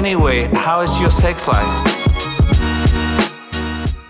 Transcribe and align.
Anyway, 0.00 0.50
how 0.54 0.82
is 0.82 0.98
your 0.98 1.10
sex 1.10 1.46
life? 1.46 1.68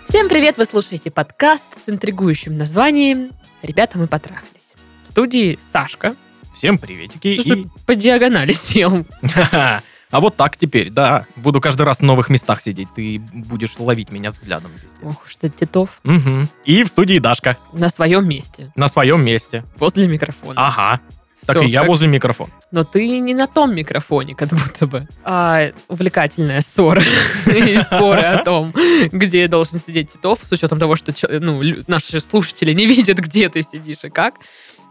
Всем 0.05 0.29
привет! 0.29 0.55
Вы 0.57 0.63
слушаете 0.63 1.11
подкаст 1.11 1.85
с 1.85 1.89
интригующим 1.89 2.57
названием 2.57 3.31
«Ребята, 3.61 3.97
мы 3.97 4.07
потрахались». 4.07 4.73
В 5.03 5.09
студии 5.09 5.59
Сашка. 5.61 6.15
Всем 6.55 6.77
приветики. 6.77 7.41
Что 7.41 7.53
И... 7.55 7.67
по 7.85 7.95
диагонали 7.95 8.53
сел. 8.53 9.05
А 10.11 10.19
вот 10.19 10.35
так 10.35 10.57
теперь, 10.57 10.89
да. 10.89 11.25
Буду 11.37 11.61
каждый 11.61 11.83
раз 11.83 11.99
в 11.99 12.03
новых 12.03 12.29
местах 12.29 12.61
сидеть. 12.61 12.89
Ты 12.95 13.19
будешь 13.33 13.79
ловить 13.79 14.11
меня 14.11 14.31
взглядом. 14.31 14.71
везде. 14.73 14.89
Ох 15.03 15.25
уж 15.25 15.37
ты, 15.37 15.49
Титов. 15.49 16.01
Мгм. 16.03 16.49
И 16.65 16.83
в 16.83 16.87
студии 16.87 17.17
Дашка. 17.17 17.57
На 17.71 17.87
своем 17.87 18.27
месте. 18.27 18.73
На 18.75 18.89
своем 18.89 19.23
месте. 19.23 19.63
Возле 19.77 20.07
микрофона. 20.07 20.67
Ага. 20.67 21.01
Так 21.45 21.57
Всё, 21.57 21.65
и 21.65 21.71
я 21.71 21.79
как- 21.79 21.89
возле 21.89 22.07
микрофона. 22.07 22.51
Но 22.71 22.83
ты 22.83 23.19
не 23.19 23.33
на 23.33 23.47
том 23.47 23.73
микрофоне, 23.73 24.35
как 24.35 24.49
будто 24.49 24.85
бы. 24.85 25.07
А 25.23 25.71
увлекательная 25.87 26.61
ссора 26.61 27.01
и 27.47 27.79
споры 27.79 28.21
о 28.21 28.43
том, 28.43 28.73
где 29.11 29.47
должен 29.47 29.79
сидеть 29.79 30.13
Титов, 30.13 30.39
с 30.43 30.51
учетом 30.51 30.77
того, 30.79 30.95
что 30.95 31.13
ну, 31.39 31.61
наши 31.87 32.19
слушатели 32.19 32.73
не 32.73 32.85
видят, 32.85 33.17
где 33.17 33.49
ты 33.49 33.61
сидишь 33.63 34.03
и 34.03 34.09
как. 34.09 34.35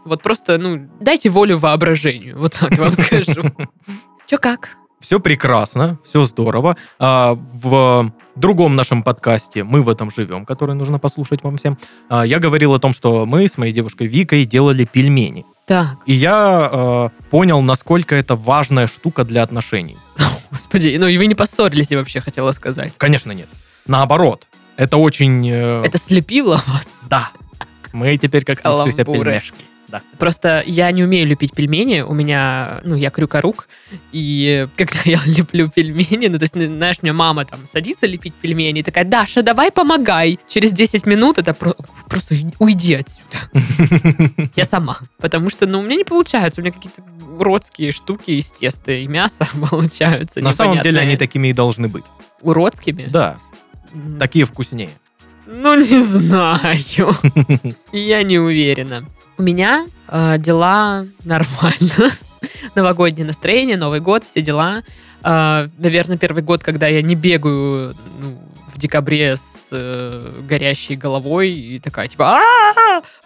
Вот 0.03 0.23
просто, 0.23 0.57
ну, 0.57 0.89
дайте 0.99 1.29
волю 1.29 1.57
воображению, 1.57 2.37
вот 2.39 2.53
так 2.59 2.71
я 2.71 2.81
вам 2.81 2.91
скажу. 2.93 3.43
Че 4.27 4.37
как? 4.37 4.77
Все 4.99 5.19
прекрасно, 5.19 5.97
все 6.05 6.25
здорово. 6.25 6.77
А, 6.99 7.33
в 7.35 8.11
другом 8.35 8.75
нашем 8.75 9.01
подкасте 9.03 9.63
«Мы 9.63 9.81
в 9.81 9.89
этом 9.89 10.11
живем», 10.11 10.45
который 10.45 10.75
нужно 10.75 10.99
послушать 10.99 11.43
вам 11.43 11.57
всем, 11.57 11.77
а, 12.07 12.23
я 12.23 12.39
говорил 12.39 12.73
о 12.75 12.79
том, 12.79 12.93
что 12.93 13.25
мы 13.25 13.47
с 13.47 13.57
моей 13.57 13.73
девушкой 13.73 14.05
Викой 14.07 14.45
делали 14.45 14.85
пельмени. 14.85 15.45
Так, 15.65 15.97
И 16.05 16.13
я 16.13 16.69
э, 16.71 17.09
понял, 17.29 17.61
насколько 17.61 18.15
это 18.15 18.35
важная 18.35 18.87
штука 18.87 19.23
для 19.23 19.43
отношений. 19.43 19.97
господи, 20.51 20.97
ну 20.99 21.07
и 21.07 21.17
вы 21.17 21.27
не 21.27 21.35
поссорились, 21.35 21.91
я 21.91 21.97
вообще 21.97 22.19
хотела 22.19 22.51
сказать. 22.51 22.93
Конечно, 22.97 23.31
нет. 23.31 23.47
Наоборот. 23.87 24.47
Это 24.75 24.97
очень... 24.97 25.47
э, 25.49 25.83
Это 25.85 25.97
слепило 25.97 26.61
вас? 26.67 27.07
Да. 27.09 27.29
Мы 27.93 28.17
теперь 28.17 28.43
как 28.43 28.59
Каламбуры. 28.61 29.03
пельмешки. 29.05 29.65
Да. 29.91 30.01
Просто 30.17 30.63
я 30.65 30.89
не 30.91 31.03
умею 31.03 31.27
лепить 31.27 31.53
пельмени, 31.53 32.01
у 32.01 32.13
меня, 32.13 32.79
ну, 32.85 32.95
я 32.95 33.09
крюкорук, 33.09 33.67
и 34.13 34.67
когда 34.77 34.99
я 35.05 35.19
леплю 35.25 35.69
пельмени, 35.69 36.27
ну, 36.27 36.37
то 36.39 36.43
есть, 36.43 36.53
знаешь, 36.53 36.97
у 37.01 37.05
меня 37.05 37.13
мама 37.13 37.45
там 37.45 37.59
садится 37.71 38.07
лепить 38.07 38.33
пельмени, 38.33 38.79
и 38.79 38.83
такая, 38.83 39.03
Даша, 39.03 39.43
давай 39.43 39.71
помогай. 39.71 40.39
Через 40.47 40.71
10 40.71 41.05
минут 41.05 41.37
это 41.37 41.53
про- 41.53 41.75
просто 42.07 42.35
уйди 42.59 42.93
отсюда. 42.95 43.37
Я 44.55 44.63
сама. 44.65 44.99
Потому 45.19 45.49
что, 45.49 45.67
ну, 45.67 45.79
у 45.79 45.81
меня 45.83 45.95
не 45.97 46.03
получается, 46.05 46.61
у 46.61 46.63
меня 46.63 46.73
какие-то 46.73 47.03
уродские 47.37 47.91
штуки 47.91 48.31
из 48.31 48.51
теста 48.51 48.91
и 48.93 49.07
мяса 49.07 49.47
получаются. 49.69 50.39
На 50.41 50.53
самом 50.53 50.81
деле 50.81 50.99
они 51.01 51.17
такими 51.17 51.49
и 51.49 51.53
должны 51.53 51.87
быть. 51.87 52.03
Уродскими? 52.41 53.07
Да, 53.11 53.37
такие 54.19 54.45
вкуснее. 54.45 54.89
Ну, 55.47 55.75
не 55.75 55.99
знаю. 56.01 56.77
Я 57.91 58.23
не 58.23 58.39
уверена. 58.39 59.05
У 59.37 59.43
меня 59.43 59.87
э, 60.07 60.37
дела 60.37 61.07
нормально. 61.23 62.11
Новогоднее 62.75 63.25
настроение, 63.25 63.77
Новый 63.77 63.99
год, 63.99 64.23
все 64.23 64.41
дела. 64.41 64.83
Э, 65.23 65.67
наверное, 65.77 66.17
первый 66.17 66.43
год, 66.43 66.63
когда 66.63 66.87
я 66.87 67.01
не 67.01 67.15
бегаю 67.15 67.95
ну, 68.19 68.41
в 68.67 68.77
декабре 68.77 69.35
с 69.35 69.69
э, 69.71 70.41
горящей 70.47 70.95
головой 70.95 71.51
и 71.51 71.79
такая, 71.79 72.07
типа, 72.07 72.39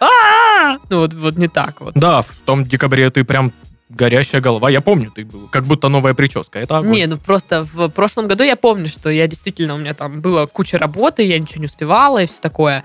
а 0.00 0.78
Ну, 0.88 1.00
вот, 1.00 1.14
вот 1.14 1.36
не 1.36 1.48
так 1.48 1.80
вот. 1.80 1.94
Да, 1.94 2.22
в 2.22 2.34
том 2.44 2.64
декабре 2.64 3.10
ты 3.10 3.24
прям 3.24 3.52
горящая 3.88 4.40
голова. 4.40 4.70
Я 4.70 4.80
помню, 4.80 5.10
ты 5.10 5.24
был. 5.24 5.48
Как 5.48 5.64
будто 5.64 5.88
новая 5.88 6.14
прическа. 6.14 6.58
Это 6.58 6.78
огонь. 6.78 6.92
Не, 6.92 7.06
ну 7.06 7.18
просто 7.18 7.64
в 7.64 7.88
прошлом 7.88 8.26
году 8.28 8.42
я 8.42 8.56
помню, 8.56 8.88
что 8.88 9.10
я 9.10 9.26
действительно, 9.26 9.74
у 9.74 9.78
меня 9.78 9.94
там 9.94 10.20
была 10.20 10.46
куча 10.46 10.78
работы, 10.78 11.22
я 11.22 11.38
ничего 11.38 11.60
не 11.60 11.66
успевала 11.66 12.22
и 12.22 12.26
все 12.26 12.40
такое. 12.40 12.84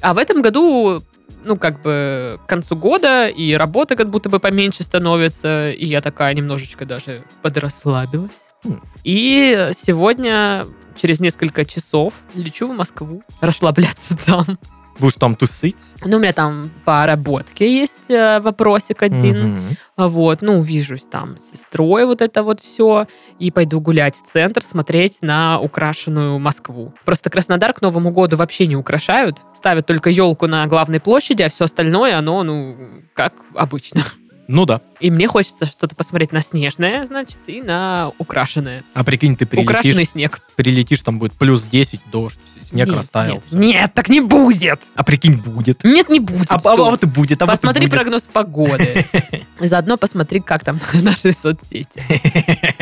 А 0.00 0.14
в 0.14 0.18
этом 0.18 0.42
году, 0.42 1.02
ну, 1.44 1.56
как 1.56 1.82
бы 1.82 2.38
к 2.44 2.48
концу 2.48 2.76
года 2.76 3.28
и 3.28 3.52
работа 3.54 3.96
как 3.96 4.10
будто 4.10 4.28
бы 4.28 4.38
поменьше 4.38 4.82
становится, 4.82 5.70
и 5.70 5.86
я 5.86 6.00
такая 6.00 6.34
немножечко 6.34 6.84
даже 6.84 7.24
подрасслабилась. 7.42 8.30
Хм. 8.64 8.80
И 9.04 9.70
сегодня, 9.74 10.66
через 11.00 11.20
несколько 11.20 11.64
часов, 11.64 12.14
лечу 12.34 12.66
в 12.66 12.72
Москву 12.72 13.22
расслабляться 13.40 14.16
там. 14.26 14.58
Будешь 15.02 15.14
там 15.14 15.34
тусить. 15.34 15.76
Ну, 16.04 16.18
у 16.18 16.20
меня 16.20 16.32
там 16.32 16.70
по 16.84 17.04
работке 17.06 17.68
есть 17.80 18.08
э, 18.08 18.38
вопросик 18.38 19.02
один. 19.02 19.58
А 19.96 20.08
Вот, 20.08 20.42
ну, 20.42 20.58
увижусь 20.58 21.08
там 21.10 21.36
с 21.36 21.50
сестрой, 21.50 22.06
вот 22.06 22.22
это 22.22 22.44
вот 22.44 22.60
все, 22.60 23.08
и 23.40 23.50
пойду 23.50 23.80
гулять 23.80 24.14
в 24.14 24.22
центр, 24.22 24.62
смотреть 24.62 25.18
на 25.20 25.58
украшенную 25.58 26.38
Москву. 26.38 26.94
Просто 27.04 27.30
Краснодар 27.30 27.72
к 27.72 27.82
Новому 27.82 28.12
году 28.12 28.36
вообще 28.36 28.68
не 28.68 28.76
украшают, 28.76 29.38
ставят 29.54 29.86
только 29.86 30.08
елку 30.08 30.46
на 30.46 30.64
главной 30.66 31.00
площади, 31.00 31.42
а 31.42 31.48
все 31.48 31.64
остальное, 31.64 32.16
оно, 32.16 32.44
ну, 32.44 32.76
как 33.12 33.34
обычно. 33.54 34.02
Ну 34.48 34.66
да. 34.66 34.80
И 35.00 35.10
мне 35.10 35.28
хочется 35.28 35.66
что-то 35.66 35.94
посмотреть 35.94 36.32
на 36.32 36.40
снежное, 36.40 37.04
значит, 37.04 37.38
и 37.46 37.62
на 37.62 38.12
украшенное. 38.18 38.82
А 38.92 39.04
прикинь, 39.04 39.36
ты 39.36 39.44
Украшенный 39.44 39.92
прилетишь, 39.94 40.10
снег. 40.10 40.40
прилетишь, 40.56 41.00
там 41.02 41.18
будет 41.18 41.32
плюс 41.34 41.62
10, 41.62 42.00
дождь, 42.10 42.38
снег 42.60 42.88
Нет, 42.88 42.96
растаял. 42.96 43.42
Нет, 43.50 43.74
нет, 43.74 43.94
так 43.94 44.08
не 44.08 44.20
будет! 44.20 44.80
А 44.94 45.04
прикинь, 45.04 45.36
будет. 45.36 45.84
Нет, 45.84 46.08
не 46.08 46.20
будет. 46.20 46.50
А, 46.50 46.56
а- 46.56 46.72
а 46.72 46.76
вот 46.76 47.02
и 47.04 47.06
будет. 47.06 47.40
А 47.40 47.46
вот 47.46 47.52
и 47.52 47.56
Посмотри 47.56 47.86
будет. 47.86 47.94
прогноз 47.94 48.26
погоды. 48.26 49.06
Заодно 49.60 49.96
посмотри, 49.96 50.40
как 50.40 50.64
там 50.64 50.80
наши 51.02 51.32
соцсети. 51.32 52.02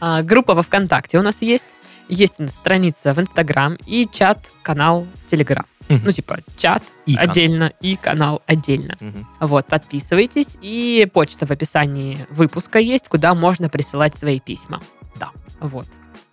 А, 0.00 0.22
группа 0.22 0.54
во 0.54 0.62
ВКонтакте 0.62 1.18
у 1.18 1.22
нас 1.22 1.40
есть. 1.40 1.64
Есть 2.08 2.38
у 2.38 2.42
нас 2.42 2.52
страница 2.52 3.14
в 3.14 3.20
Инстаграм 3.20 3.76
и 3.86 4.06
чат-канал 4.10 5.06
в 5.22 5.26
Телеграм. 5.30 5.66
Ну, 5.88 6.10
типа, 6.12 6.38
чат 6.56 6.82
И 7.04 7.14
канал. 7.14 7.30
отдельно 7.30 7.72
и 7.80 7.96
канал 7.96 8.42
отдельно. 8.46 8.96
Мгм. 9.00 9.26
Вот, 9.40 9.66
подписывайтесь. 9.66 10.56
И 10.62 11.06
почта 11.12 11.46
в 11.46 11.50
описании 11.50 12.18
выпуска 12.30 12.78
есть, 12.78 13.08
куда 13.08 13.34
можно 13.34 13.68
присылать 13.68 14.16
свои 14.16 14.40
письма. 14.40 14.80
Да. 15.16 15.30
Вот. 15.60 15.86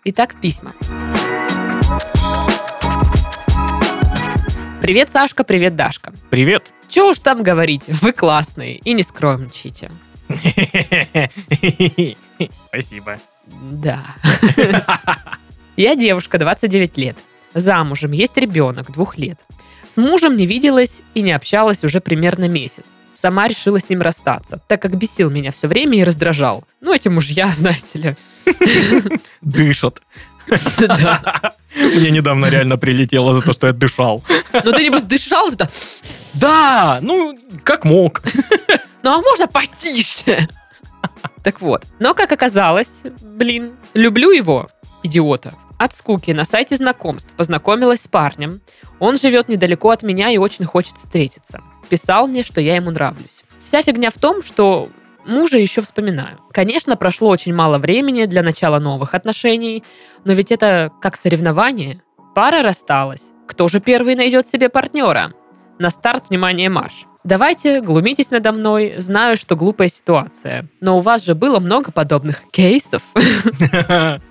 Итак, 0.05 0.35
письма. 0.41 0.73
Привет, 4.81 5.11
Сашка, 5.11 5.43
привет, 5.43 5.75
Дашка. 5.75 6.13
Привет. 6.29 6.71
Чего 6.89 7.09
уж 7.09 7.19
там 7.19 7.43
говорить, 7.43 7.83
вы 8.01 8.13
классные 8.13 8.77
и 8.77 8.93
не 8.93 9.03
скромничайте. 9.03 9.91
Спасибо. 12.67 13.17
Да. 13.47 14.15
Я 15.81 15.95
девушка, 15.95 16.37
29 16.37 16.95
лет. 16.97 17.17
Замужем, 17.55 18.11
есть 18.11 18.37
ребенок, 18.37 18.91
двух 18.91 19.17
лет. 19.17 19.39
С 19.87 19.97
мужем 19.97 20.37
не 20.37 20.45
виделась 20.45 21.01
и 21.15 21.23
не 21.23 21.31
общалась 21.31 21.83
уже 21.83 22.01
примерно 22.01 22.47
месяц. 22.47 22.83
Сама 23.15 23.47
решила 23.47 23.79
с 23.79 23.89
ним 23.89 23.99
расстаться, 24.01 24.61
так 24.67 24.79
как 24.79 24.95
бесил 24.95 25.31
меня 25.31 25.51
все 25.51 25.67
время 25.67 25.97
и 25.97 26.03
раздражал. 26.03 26.63
Ну, 26.81 26.93
эти 26.93 27.07
мужья, 27.07 27.47
знаете 27.51 27.97
ли. 27.99 28.15
Дышат. 29.41 30.03
Да. 30.77 31.53
Мне 31.75 32.11
недавно 32.11 32.45
реально 32.45 32.77
прилетело 32.77 33.33
за 33.33 33.41
то, 33.41 33.51
что 33.51 33.65
я 33.65 33.73
дышал. 33.73 34.23
Ну, 34.53 34.71
ты 34.73 34.83
небось 34.83 35.01
дышал, 35.03 35.49
ты 35.49 35.57
так, 35.57 35.71
Да, 36.35 36.99
ну, 37.01 37.39
как 37.63 37.85
мог. 37.85 38.21
ну, 39.01 39.17
а 39.17 39.19
можно 39.19 39.47
потише? 39.47 40.47
Так 41.41 41.59
вот. 41.59 41.87
Но, 41.97 42.13
как 42.13 42.31
оказалось, 42.31 43.01
блин, 43.23 43.73
люблю 43.95 44.29
его, 44.29 44.69
идиота. 45.01 45.55
От 45.81 45.95
скуки 45.95 46.29
на 46.29 46.45
сайте 46.45 46.75
знакомств 46.75 47.33
познакомилась 47.35 48.01
с 48.01 48.07
парнем. 48.07 48.61
Он 48.99 49.17
живет 49.17 49.49
недалеко 49.49 49.89
от 49.89 50.03
меня 50.03 50.29
и 50.29 50.37
очень 50.37 50.63
хочет 50.63 50.95
встретиться. 50.95 51.63
Писал 51.89 52.27
мне, 52.27 52.43
что 52.43 52.61
я 52.61 52.75
ему 52.75 52.91
нравлюсь. 52.91 53.43
Вся 53.63 53.81
фигня 53.81 54.11
в 54.11 54.19
том, 54.19 54.43
что 54.43 54.89
мужа 55.25 55.57
еще 55.57 55.81
вспоминаю. 55.81 56.37
Конечно, 56.53 56.95
прошло 56.97 57.29
очень 57.29 57.55
мало 57.55 57.79
времени 57.79 58.25
для 58.25 58.43
начала 58.43 58.77
новых 58.77 59.15
отношений, 59.15 59.83
но 60.23 60.33
ведь 60.33 60.51
это 60.51 60.91
как 61.01 61.15
соревнование. 61.15 62.03
Пара 62.35 62.61
рассталась. 62.61 63.31
Кто 63.47 63.67
же 63.67 63.79
первый 63.79 64.13
найдет 64.13 64.45
себе 64.45 64.69
партнера? 64.69 65.33
На 65.79 65.89
старт, 65.89 66.25
внимание, 66.29 66.69
марш. 66.69 67.07
Давайте, 67.23 67.81
глумитесь 67.81 68.31
надо 68.31 68.51
мной, 68.51 68.95
знаю, 68.97 69.37
что 69.37 69.55
глупая 69.55 69.89
ситуация. 69.89 70.67
Но 70.79 70.97
у 70.97 71.01
вас 71.01 71.23
же 71.23 71.35
было 71.35 71.59
много 71.59 71.91
подобных 71.91 72.41
кейсов. 72.51 73.03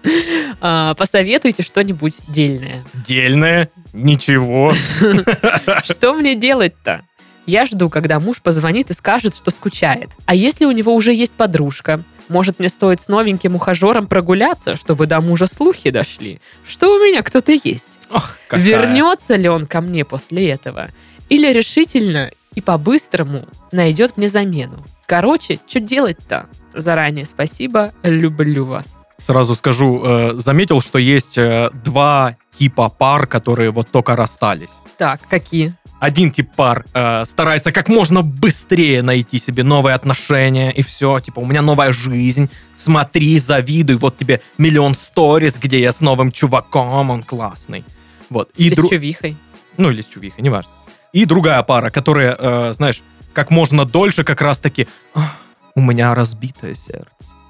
А, 0.62 0.94
Посоветуйте 0.94 1.62
что-нибудь 1.62 2.16
дельное. 2.28 2.84
Дельное. 3.08 3.70
Ничего. 3.94 4.74
Что 5.84 6.12
мне 6.12 6.34
делать-то? 6.34 7.00
Я 7.46 7.64
жду, 7.64 7.88
когда 7.88 8.20
муж 8.20 8.42
позвонит 8.42 8.90
и 8.90 8.92
скажет, 8.92 9.34
что 9.34 9.50
скучает. 9.50 10.10
А 10.26 10.34
если 10.34 10.66
у 10.66 10.72
него 10.72 10.94
уже 10.94 11.14
есть 11.14 11.32
подружка? 11.32 12.02
Может, 12.28 12.58
мне 12.58 12.68
стоит 12.68 13.00
с 13.00 13.08
новеньким 13.08 13.56
ухажером 13.56 14.06
прогуляться, 14.06 14.76
чтобы 14.76 15.06
до 15.06 15.22
мужа 15.22 15.46
слухи 15.46 15.90
дошли? 15.90 16.40
Что 16.68 16.94
у 16.94 16.98
меня 16.98 17.22
кто-то 17.22 17.52
есть? 17.52 17.88
Ох, 18.10 18.36
какая. 18.46 18.64
Вернется 18.64 19.36
ли 19.36 19.48
он 19.48 19.66
ко 19.66 19.80
мне 19.80 20.04
после 20.04 20.50
этого? 20.50 20.90
Или 21.30 21.52
решительно 21.52 22.30
и 22.54 22.60
по-быстрому 22.60 23.46
найдет 23.72 24.16
мне 24.16 24.28
замену. 24.28 24.84
Короче, 25.06 25.58
что 25.66 25.80
делать-то? 25.80 26.46
Заранее 26.74 27.24
спасибо, 27.24 27.92
люблю 28.02 28.64
вас. 28.64 29.04
Сразу 29.18 29.54
скажу, 29.54 30.02
э, 30.04 30.32
заметил, 30.38 30.80
что 30.80 30.98
есть 30.98 31.36
э, 31.36 31.70
два 31.84 32.36
типа 32.58 32.88
пар, 32.88 33.26
которые 33.26 33.70
вот 33.70 33.88
только 33.90 34.16
расстались. 34.16 34.70
Так, 34.96 35.20
какие? 35.28 35.74
Один 35.98 36.30
тип 36.30 36.48
пар 36.56 36.86
э, 36.94 37.24
старается 37.26 37.72
как 37.72 37.88
можно 37.88 38.22
быстрее 38.22 39.02
найти 39.02 39.38
себе 39.38 39.62
новые 39.62 39.94
отношения, 39.94 40.70
и 40.70 40.82
все, 40.82 41.20
типа, 41.20 41.40
у 41.40 41.46
меня 41.46 41.60
новая 41.60 41.92
жизнь, 41.92 42.48
смотри, 42.74 43.38
завидуй, 43.38 43.96
вот 43.96 44.16
тебе 44.16 44.40
миллион 44.56 44.94
сториз, 44.94 45.58
где 45.58 45.80
я 45.80 45.92
с 45.92 46.00
новым 46.00 46.32
чуваком, 46.32 47.10
он 47.10 47.22
классный. 47.22 47.84
Вот. 48.30 48.50
И 48.56 48.68
Или 48.68 48.76
дру- 48.76 48.86
с 48.86 48.88
чувихой. 48.88 49.36
Ну, 49.76 49.90
или 49.90 50.00
с 50.00 50.06
чувихой, 50.06 50.42
неважно. 50.42 50.70
И 51.12 51.24
другая 51.24 51.62
пара, 51.62 51.90
которая, 51.90 52.36
э, 52.38 52.72
знаешь, 52.74 53.02
как 53.32 53.50
можно 53.50 53.84
дольше 53.84 54.24
как 54.24 54.40
раз-таки 54.40 54.88
«Ах, 55.14 55.36
у 55.74 55.80
меня 55.80 56.14
разбитое 56.14 56.74
сердце. 56.74 57.08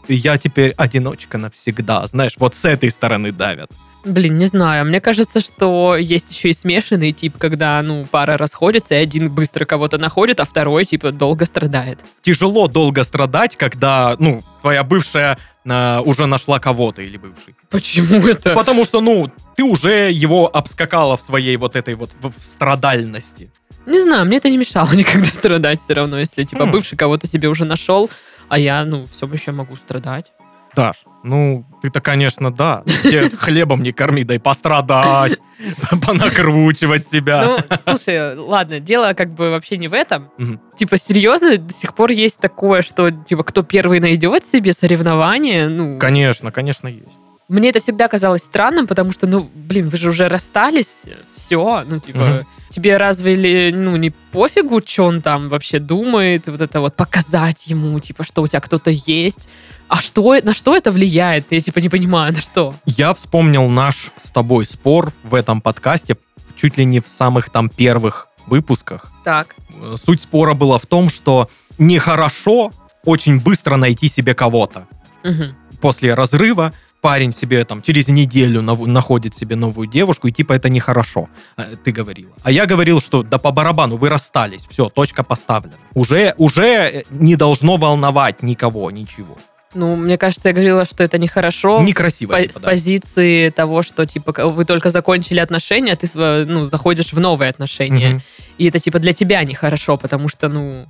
И 0.09 0.15
я 0.15 0.39
теперь 0.39 0.73
одиночка 0.77 1.39
навсегда, 1.39 2.07
знаешь, 2.07 2.35
вот 2.39 2.57
с 2.57 2.65
этой 2.65 2.91
стороны 2.91 3.33
давят. 3.33 3.71
Блин, 4.05 4.37
не 4.39 4.47
знаю. 4.47 4.87
Мне 4.87 5.01
кажется, 5.01 5.41
что 5.41 5.97
есть 5.97 6.31
еще 6.33 6.51
и 6.51 6.53
смешанный 6.55 7.13
тип, 7.13 7.37
когда, 7.39 7.83
ну, 7.83 8.07
пара 8.11 8.37
расходится, 8.39 8.95
и 8.95 8.99
один 8.99 9.31
быстро 9.31 9.65
кого-то 9.67 9.99
находит, 9.99 10.41
а 10.41 10.45
второй, 10.45 10.85
типа, 10.87 11.13
долго 11.13 11.45
страдает. 11.45 11.99
Тяжело 12.23 12.67
долго 12.67 13.05
страдать, 13.05 13.57
когда, 13.57 14.17
ну, 14.19 14.43
твоя 14.63 14.85
бывшая 14.85 15.39
э, 15.67 16.01
уже 16.05 16.27
нашла 16.27 16.59
кого-то 16.59 17.03
или 17.03 17.19
бывший. 17.19 17.55
Почему 17.69 18.21
это? 18.27 18.55
Потому 18.55 18.85
что, 18.87 19.01
ну, 19.03 19.31
ты 19.57 19.65
уже 19.65 20.11
его 20.11 20.49
обскакала 20.55 21.17
в 21.19 21.23
своей 21.23 21.57
вот 21.59 21.77
этой 21.77 21.95
вот 21.95 22.11
в- 22.23 22.33
страдальности. 22.43 23.51
Не 23.87 24.01
знаю, 24.01 24.25
мне 24.27 24.39
это 24.39 24.49
не 24.49 24.57
мешало 24.57 24.93
никогда 24.95 25.27
страдать 25.27 25.81
все 25.81 25.95
равно, 25.95 26.19
если, 26.19 26.45
типа, 26.45 26.65
Хм. 26.67 26.71
бывший 26.71 26.97
кого-то 26.97 27.27
себе 27.27 27.49
уже 27.49 27.65
нашел, 27.67 28.09
а 28.49 28.59
я, 28.59 28.85
ну, 28.85 29.07
все 29.13 29.27
еще 29.27 29.53
могу 29.53 29.77
страдать. 29.77 30.33
Даш, 30.75 30.97
ну, 31.23 31.65
ты-то, 31.83 32.01
конечно, 32.01 32.53
да. 32.53 32.83
Тебе 33.03 33.29
хлебом 33.37 33.83
не 33.83 33.93
корми, 33.93 34.25
дай 34.25 34.39
пострадать, 34.39 35.39
понакручивать 36.07 37.09
себя. 37.11 37.45
Ну, 37.45 37.77
слушай, 37.85 38.37
ладно, 38.37 38.81
дело 38.81 39.13
как 39.15 39.35
бы 39.35 39.51
вообще 39.51 39.77
не 39.77 39.89
в 39.89 39.93
этом. 39.93 40.31
Мгм. 40.39 40.61
Типа, 40.77 40.97
серьезно, 40.97 41.57
до 41.57 41.73
сих 41.73 41.95
пор 41.95 42.11
есть 42.11 42.39
такое, 42.39 42.83
что, 42.83 43.11
типа, 43.11 43.45
кто 43.45 43.63
первый 43.63 44.01
найдет 44.01 44.45
себе 44.47 44.73
соревнование, 44.73 45.69
ну... 45.69 45.99
Конечно, 45.99 46.53
конечно, 46.53 46.89
есть. 46.89 47.20
Мне 47.51 47.71
это 47.71 47.81
всегда 47.81 48.07
казалось 48.09 48.43
странным, 48.45 48.87
потому 48.87 49.11
что, 49.13 49.27
ну, 49.27 49.51
блин, 49.55 49.89
вы 49.89 49.97
же 49.99 50.11
уже 50.11 50.29
расстались, 50.29 50.95
все, 51.35 51.83
ну, 51.87 51.99
типа, 51.99 52.19
Мгм. 52.19 52.47
тебе 52.71 52.97
разве, 52.97 53.73
ну, 53.75 53.97
не 53.97 54.11
пофигу, 54.33 54.81
что 54.87 55.05
он 55.05 55.21
там 55.21 55.49
вообще 55.49 55.81
думает, 55.81 56.47
вот 56.47 56.61
это 56.61 56.81
вот 56.81 56.95
показать 56.95 57.67
ему, 57.67 57.99
типа, 57.99 58.23
что 58.23 58.43
у 58.43 58.47
тебя 58.49 58.61
кто-то 58.61 58.91
есть, 58.91 59.49
а 59.89 59.97
что, 60.01 60.37
на 60.43 60.55
что 60.55 60.77
это 60.77 60.93
влияет? 60.93 61.47
Я, 61.51 61.61
типа, 61.61 61.81
не 61.81 61.89
понимаю, 61.89 62.33
на 62.37 62.41
что. 62.41 62.73
Я 62.87 63.13
вспомнил 63.15 63.69
наш 63.69 64.13
с 64.23 64.31
тобой 64.31 64.65
спор 64.65 65.13
в 65.25 65.35
этом 65.35 65.61
подкасте 65.61 66.17
чуть 66.57 66.79
ли 66.79 66.85
не 66.85 67.01
в 67.01 67.09
самых 67.09 67.51
там 67.51 67.69
первых 67.69 68.29
выпусках. 68.47 69.11
Так, 69.25 69.57
Э, 69.81 69.95
Суть 70.05 70.23
спора 70.23 70.55
была 70.55 70.79
в 70.79 70.87
том, 70.87 71.11
что 71.11 71.49
нехорошо 71.79 72.71
очень 73.05 73.41
быстро 73.41 73.77
найти 73.77 74.09
себе 74.09 74.35
кого-то. 74.35 74.87
Мгм. 75.25 75.57
После 75.81 76.15
разрыва 76.15 76.73
парень 77.01 77.33
себе 77.33 77.65
там 77.65 77.83
через 77.83 78.09
неделю 78.09 78.63
находит 78.63 79.37
себе 79.37 79.57
новую 79.57 79.89
девушку, 79.89 80.29
и 80.29 80.33
типа 80.33 80.53
это 80.53 80.69
нехорошо, 80.69 81.29
э, 81.57 81.75
ты 81.85 81.93
говорила. 81.93 82.33
А 82.43 82.51
я 82.51 82.67
говорил, 82.67 83.01
что 83.01 83.23
да 83.23 83.39
по 83.39 83.51
барабану, 83.51 83.97
вы 83.97 84.09
расстались, 84.09 84.67
все, 84.71 84.89
точка 84.89 85.23
поставлена. 85.23 85.75
Уже, 85.95 86.35
уже 86.39 86.65
э, 86.65 87.03
не 87.11 87.37
должно 87.37 87.77
волновать 87.77 88.43
никого, 88.43 88.91
ничего. 88.91 89.37
ну, 89.75 89.97
мне 89.97 90.19
кажется, 90.19 90.49
я 90.49 90.55
говорила, 90.55 90.85
что 90.85 91.05
это 91.05 91.17
нехорошо. 91.19 91.83
Некрасиво. 91.83 92.33
по- 92.33 92.41
типа, 92.41 92.53
с 92.53 92.57
да. 92.57 92.69
позиции 92.69 93.51
того, 93.51 93.83
что, 93.83 94.05
типа, 94.07 94.33
вы 94.49 94.65
только 94.65 94.91
закончили 94.91 95.39
отношения, 95.39 95.93
а 95.93 95.97
ты, 95.97 96.09
ну, 96.47 96.65
заходишь 96.65 97.13
в 97.13 97.21
новые 97.21 97.51
отношения. 97.51 98.09
Мгм. 98.09 98.23
И 98.59 98.69
это, 98.69 98.79
типа, 98.79 98.99
для 98.99 99.13
тебя 99.13 99.45
нехорошо, 99.45 99.97
потому 99.97 100.29
что, 100.29 100.49
ну, 100.49 100.87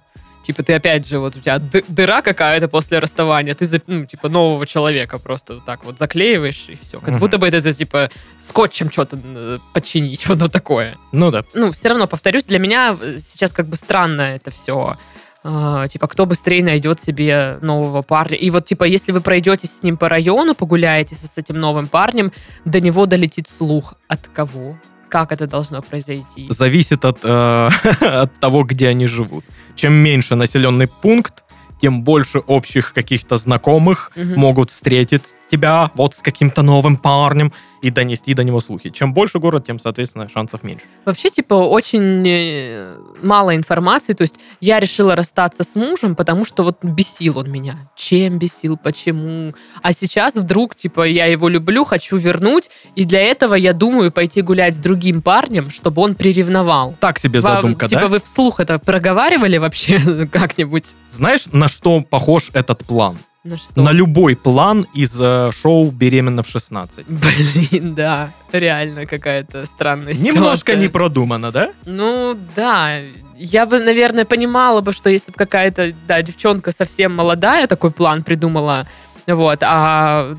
типа, 0.52 0.62
ты 0.62 0.74
опять 0.74 1.06
же, 1.06 1.18
вот 1.18 1.36
у 1.36 1.40
тебя 1.40 1.58
ды- 1.58 1.84
дыра 1.88 2.22
какая-то 2.22 2.68
после 2.68 2.98
расставания, 2.98 3.54
ты, 3.54 3.82
ну, 3.86 4.04
типа, 4.04 4.28
нового 4.28 4.66
человека 4.66 5.18
просто 5.18 5.54
вот 5.54 5.64
так 5.64 5.84
вот 5.84 5.98
заклеиваешь, 5.98 6.66
и 6.68 6.76
все. 6.76 7.00
Как 7.00 7.18
будто 7.18 7.38
бы 7.38 7.46
это, 7.46 7.58
это, 7.58 7.72
типа, 7.72 8.10
скотчем 8.40 8.90
что-то 8.90 9.18
э, 9.22 9.58
починить, 9.72 10.26
вот, 10.28 10.40
вот 10.42 10.52
такое. 10.52 10.96
Ну 11.12 11.30
да. 11.30 11.44
Ну, 11.54 11.70
все 11.72 11.88
равно, 11.88 12.06
повторюсь, 12.06 12.44
для 12.44 12.58
меня 12.58 12.96
э, 13.00 13.18
сейчас 13.18 13.52
как 13.52 13.66
бы 13.66 13.76
странно 13.76 14.22
это 14.22 14.50
все. 14.50 14.96
типа, 15.42 16.06
кто 16.06 16.26
быстрее 16.26 16.62
найдет 16.62 17.00
себе 17.00 17.58
нового 17.62 18.02
парня. 18.02 18.36
И 18.36 18.50
вот, 18.50 18.66
типа, 18.66 18.84
если 18.84 19.12
вы 19.12 19.20
пройдетесь 19.20 19.78
с 19.78 19.82
ним 19.82 19.96
по 19.96 20.08
району, 20.08 20.54
погуляете 20.54 21.14
с 21.14 21.38
этим 21.38 21.58
новым 21.60 21.88
парнем, 21.88 22.32
до 22.64 22.80
него 22.80 23.06
долетит 23.06 23.48
слух. 23.48 23.94
От 24.08 24.28
кого? 24.28 24.76
Как 25.10 25.32
это 25.32 25.46
должно 25.46 25.82
произойти? 25.82 26.46
Зависит 26.50 27.04
от, 27.04 27.18
э, 27.24 27.68
от 28.00 28.40
того, 28.40 28.62
где 28.64 28.88
они 28.88 29.06
живут. 29.06 29.44
Чем 29.74 29.92
меньше 29.94 30.36
населенный 30.36 30.86
пункт, 30.86 31.44
тем 31.80 32.02
больше 32.02 32.38
общих 32.38 32.92
каких-то 32.92 33.36
знакомых 33.36 34.12
Мгм. 34.16 34.38
могут 34.38 34.70
встретить 34.70 35.22
тебя 35.50 35.90
вот 35.94 36.14
с 36.14 36.22
каким-то 36.22 36.62
новым 36.62 36.96
парнем 36.96 37.52
и 37.82 37.90
донести 37.90 38.34
до 38.34 38.44
него 38.44 38.60
слухи. 38.60 38.90
Чем 38.90 39.14
больше 39.14 39.38
город, 39.38 39.66
тем, 39.66 39.78
соответственно, 39.78 40.28
шансов 40.28 40.62
меньше. 40.62 40.84
Вообще, 41.04 41.30
типа, 41.30 41.54
очень 41.54 42.24
э, 42.26 42.96
мало 43.22 43.56
информации. 43.56 44.12
То 44.12 44.22
есть 44.22 44.36
я 44.60 44.80
решила 44.80 45.16
расстаться 45.16 45.64
с 45.64 45.74
мужем, 45.76 46.14
потому 46.14 46.44
что 46.44 46.62
вот 46.62 46.84
бесил 46.84 47.38
он 47.38 47.50
меня. 47.50 47.90
Чем 47.96 48.38
бесил, 48.38 48.76
почему. 48.76 49.54
А 49.82 49.92
сейчас 49.92 50.34
вдруг, 50.34 50.76
типа, 50.76 51.06
я 51.06 51.26
его 51.26 51.48
люблю, 51.48 51.84
хочу 51.84 52.16
вернуть, 52.16 52.70
и 52.94 53.04
для 53.04 53.20
этого 53.20 53.54
я 53.54 53.72
думаю 53.72 54.12
пойти 54.12 54.42
гулять 54.42 54.74
с 54.74 54.78
другим 54.78 55.22
парнем, 55.22 55.70
чтобы 55.70 56.02
он 56.02 56.14
приревновал. 56.14 56.94
Так 57.00 57.18
себе 57.18 57.40
Вам, 57.40 57.56
задумка, 57.56 57.88
типа, 57.88 58.02
да? 58.02 58.08
вы 58.08 58.20
вслух 58.20 58.60
это 58.60 58.78
проговаривали 58.78 59.56
вообще 59.56 59.98
как-нибудь? 60.32 60.84
Знаешь, 61.10 61.46
на 61.50 61.68
что 61.68 62.02
похож 62.02 62.50
этот 62.52 62.84
план? 62.84 63.16
На 63.42 63.56
что? 63.56 63.80
На 63.80 63.90
любой 63.90 64.36
план 64.36 64.86
из 64.92 65.18
э, 65.20 65.50
шоу 65.52 65.90
«Беременна 65.90 66.42
в 66.42 66.46
16». 66.46 67.04
Блин, 67.08 67.94
да, 67.94 68.32
реально 68.52 69.06
какая-то 69.06 69.64
странная 69.64 70.12
Немножко 70.12 70.58
ситуация. 70.58 70.76
не 70.76 70.88
продумано, 70.88 71.50
да? 71.50 71.70
Ну, 71.86 72.36
да. 72.54 72.98
Я 73.36 73.64
бы, 73.64 73.78
наверное, 73.78 74.26
понимала 74.26 74.82
бы, 74.82 74.92
что 74.92 75.08
если 75.08 75.32
бы 75.32 75.38
какая-то, 75.38 75.94
да, 76.06 76.20
девчонка 76.20 76.70
совсем 76.70 77.16
молодая 77.16 77.66
такой 77.66 77.90
план 77.92 78.22
придумала, 78.24 78.86
вот, 79.26 79.60
а 79.62 80.36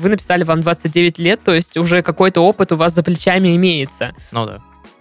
вы 0.00 0.08
написали 0.08 0.42
вам 0.42 0.62
29 0.62 1.18
лет, 1.20 1.40
то 1.44 1.54
есть 1.54 1.76
уже 1.76 2.02
какой-то 2.02 2.40
опыт 2.40 2.72
у 2.72 2.76
вас 2.76 2.92
за 2.92 3.04
плечами 3.04 3.54
имеется. 3.54 4.14
Ну 4.32 4.46
да. 4.46 4.58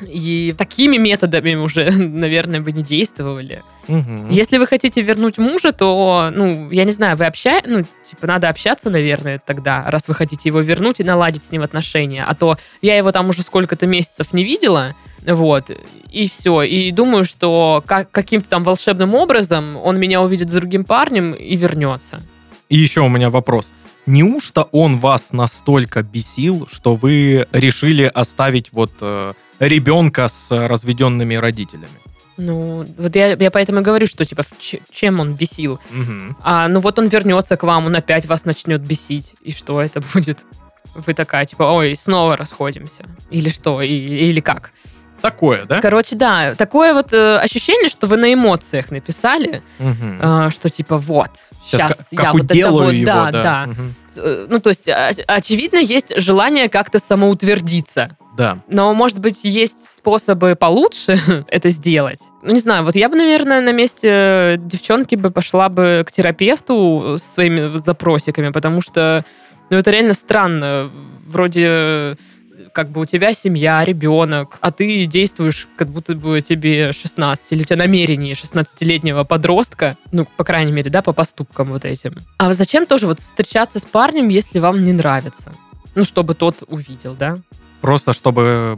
И 0.07 0.53
такими 0.57 0.97
методами 0.97 1.55
уже, 1.55 1.91
наверное, 1.97 2.61
вы 2.61 2.71
не 2.71 2.83
действовали. 2.83 3.63
Мгм. 3.87 4.29
Если 4.29 4.57
вы 4.57 4.67
хотите 4.67 5.01
вернуть 5.01 5.37
мужа, 5.37 5.71
то, 5.71 6.29
ну, 6.33 6.69
я 6.71 6.83
не 6.83 6.91
знаю, 6.91 7.17
вы 7.17 7.25
общаетесь, 7.25 7.69
ну, 7.69 7.83
типа, 8.09 8.27
надо 8.27 8.49
общаться, 8.49 8.89
наверное, 8.89 9.41
тогда, 9.43 9.83
раз 9.87 10.07
вы 10.07 10.13
хотите 10.13 10.49
его 10.49 10.61
вернуть 10.61 10.99
и 10.99 11.03
наладить 11.03 11.43
с 11.43 11.51
ним 11.51 11.63
отношения. 11.63 12.23
А 12.23 12.35
то 12.35 12.57
я 12.81 12.95
его 12.95 13.11
там 13.11 13.29
уже 13.29 13.41
сколько-то 13.41 13.87
месяцев 13.87 14.33
не 14.33 14.43
видела, 14.43 14.95
вот, 15.25 15.71
и 16.11 16.27
все. 16.27 16.63
И 16.63 16.91
думаю, 16.91 17.25
что 17.25 17.83
как, 17.85 18.11
каким-то 18.11 18.49
там 18.49 18.63
волшебным 18.63 19.15
образом 19.15 19.77
он 19.77 19.99
меня 19.99 20.21
увидит 20.21 20.49
с 20.49 20.53
другим 20.53 20.83
парнем 20.83 21.33
и 21.33 21.55
вернется. 21.55 22.21
И 22.69 22.77
еще 22.77 23.01
у 23.01 23.09
меня 23.09 23.29
вопрос. 23.29 23.71
Неужто 24.05 24.63
он 24.71 24.99
вас 24.99 25.31
настолько 25.31 26.01
бесил, 26.01 26.67
что 26.71 26.95
вы 26.95 27.47
решили 27.51 28.03
оставить 28.03 28.69
вот 28.71 28.91
э, 28.99 29.33
ребенка 29.67 30.27
с 30.27 30.51
э, 30.51 30.67
разведенными 30.67 31.35
родителями? 31.35 31.87
Ну, 32.37 32.85
вот 32.97 33.15
я, 33.15 33.33
я 33.33 33.51
поэтому 33.51 33.81
и 33.81 33.83
говорю, 33.83 34.07
что, 34.07 34.25
типа, 34.25 34.43
чем 34.91 35.19
он 35.19 35.33
бесил. 35.33 35.79
Мгм. 35.91 36.37
А, 36.41 36.67
ну 36.67 36.79
вот 36.79 36.97
он 36.97 37.07
вернется 37.07 37.55
к 37.57 37.63
вам, 37.63 37.85
он 37.85 37.95
опять 37.95 38.25
вас 38.25 38.45
начнет 38.45 38.81
бесить. 38.81 39.35
И 39.43 39.51
что 39.51 39.81
это 39.81 40.01
будет? 40.13 40.39
Вы 40.95 41.13
такая, 41.13 41.45
типа, 41.45 41.63
ой, 41.63 41.95
снова 41.95 42.35
расходимся. 42.35 43.05
Или 43.29 43.49
что? 43.49 43.81
И- 43.81 43.89
или 44.29 44.39
как? 44.39 44.71
Такое, 45.21 45.65
да? 45.65 45.81
Короче, 45.81 46.15
да, 46.15 46.55
такое 46.55 46.93
вот 46.93 47.13
э, 47.13 47.37
ощущение, 47.37 47.89
что 47.89 48.07
вы 48.07 48.17
на 48.17 48.33
эмоциях 48.33 48.91
написали, 48.91 49.61
Мгм. 49.79 50.19
э, 50.21 50.49
что 50.51 50.69
типа 50.69 50.97
вот, 50.97 51.29
сейчас 51.65 52.09
как 52.15 52.19
я 52.25 52.31
вот 52.33 52.51
это 52.51 52.71
вот, 52.71 52.91
его, 52.93 53.05
да, 53.05 53.31
да. 53.31 53.43
да. 53.43 53.67
Э, 54.17 54.47
Ну, 54.49 54.59
то 54.59 54.69
есть, 54.69 54.87
оч- 54.87 55.23
очевидно, 55.27 55.77
есть 55.77 56.13
желание 56.19 56.69
как-то 56.69 56.99
самоутвердиться. 56.99 58.17
Да. 58.35 58.59
Но, 58.67 58.93
может 58.93 59.19
быть, 59.19 59.39
есть 59.43 59.85
способы 59.97 60.55
получше 60.55 61.19
это 61.49 61.69
сделать. 61.69 62.19
Ну, 62.43 62.53
не 62.53 62.59
знаю, 62.59 62.83
вот 62.83 62.95
я 62.95 63.09
бы, 63.09 63.15
наверное, 63.15 63.61
на 63.61 63.71
месте 63.73 64.55
девчонки 64.57 65.15
бы 65.15 65.31
пошла 65.31 65.69
бы 65.69 66.03
к 66.07 66.11
терапевту 66.11 67.15
с 67.19 67.23
своими 67.23 67.77
запросиками, 67.77 68.49
потому 68.49 68.81
что, 68.81 69.23
ну, 69.69 69.77
это 69.77 69.91
реально 69.91 70.13
странно. 70.13 70.89
Вроде 71.27 72.17
как 72.73 72.89
бы 72.89 73.01
у 73.01 73.05
тебя 73.05 73.33
семья, 73.33 73.83
ребенок, 73.83 74.57
а 74.61 74.71
ты 74.71 75.05
действуешь, 75.05 75.67
как 75.75 75.89
будто 75.89 76.15
бы 76.15 76.41
тебе 76.41 76.91
16, 76.93 77.45
или 77.51 77.61
у 77.61 77.65
тебя 77.65 77.77
намерение 77.77 78.33
16-летнего 78.33 79.23
подростка, 79.23 79.97
ну, 80.11 80.25
по 80.37 80.43
крайней 80.43 80.71
мере, 80.71 80.89
да, 80.89 81.01
по 81.01 81.13
поступкам 81.13 81.69
вот 81.69 81.85
этим. 81.85 82.15
А 82.37 82.53
зачем 82.53 82.85
тоже 82.85 83.07
вот 83.07 83.19
встречаться 83.19 83.79
с 83.79 83.85
парнем, 83.85 84.29
если 84.29 84.59
вам 84.59 84.83
не 84.83 84.93
нравится? 84.93 85.53
Ну, 85.95 86.03
чтобы 86.03 86.35
тот 86.35 86.63
увидел, 86.67 87.15
да? 87.15 87.39
Просто 87.81 88.13
чтобы 88.13 88.77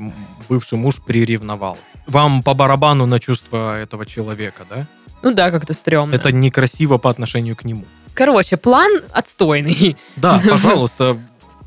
бывший 0.50 0.78
муж 0.78 1.02
приревновал. 1.06 1.78
Вам 2.08 2.44
по 2.44 2.54
барабану 2.54 3.06
на 3.06 3.20
чувства 3.20 3.80
этого 3.80 4.06
человека, 4.06 4.66
да? 4.70 4.88
Ну 5.22 5.34
да, 5.34 5.52
как-то 5.52 5.74
стрёмно. 5.74 6.16
Это 6.16 6.32
некрасиво 6.32 6.98
по 6.98 7.10
отношению 7.10 7.56
к 7.56 7.63
нему. 7.63 7.86
Короче, 8.13 8.58
план 8.58 8.92
отстойный. 9.12 9.98
Да, 10.16 10.40
пожалуйста, 10.48 11.18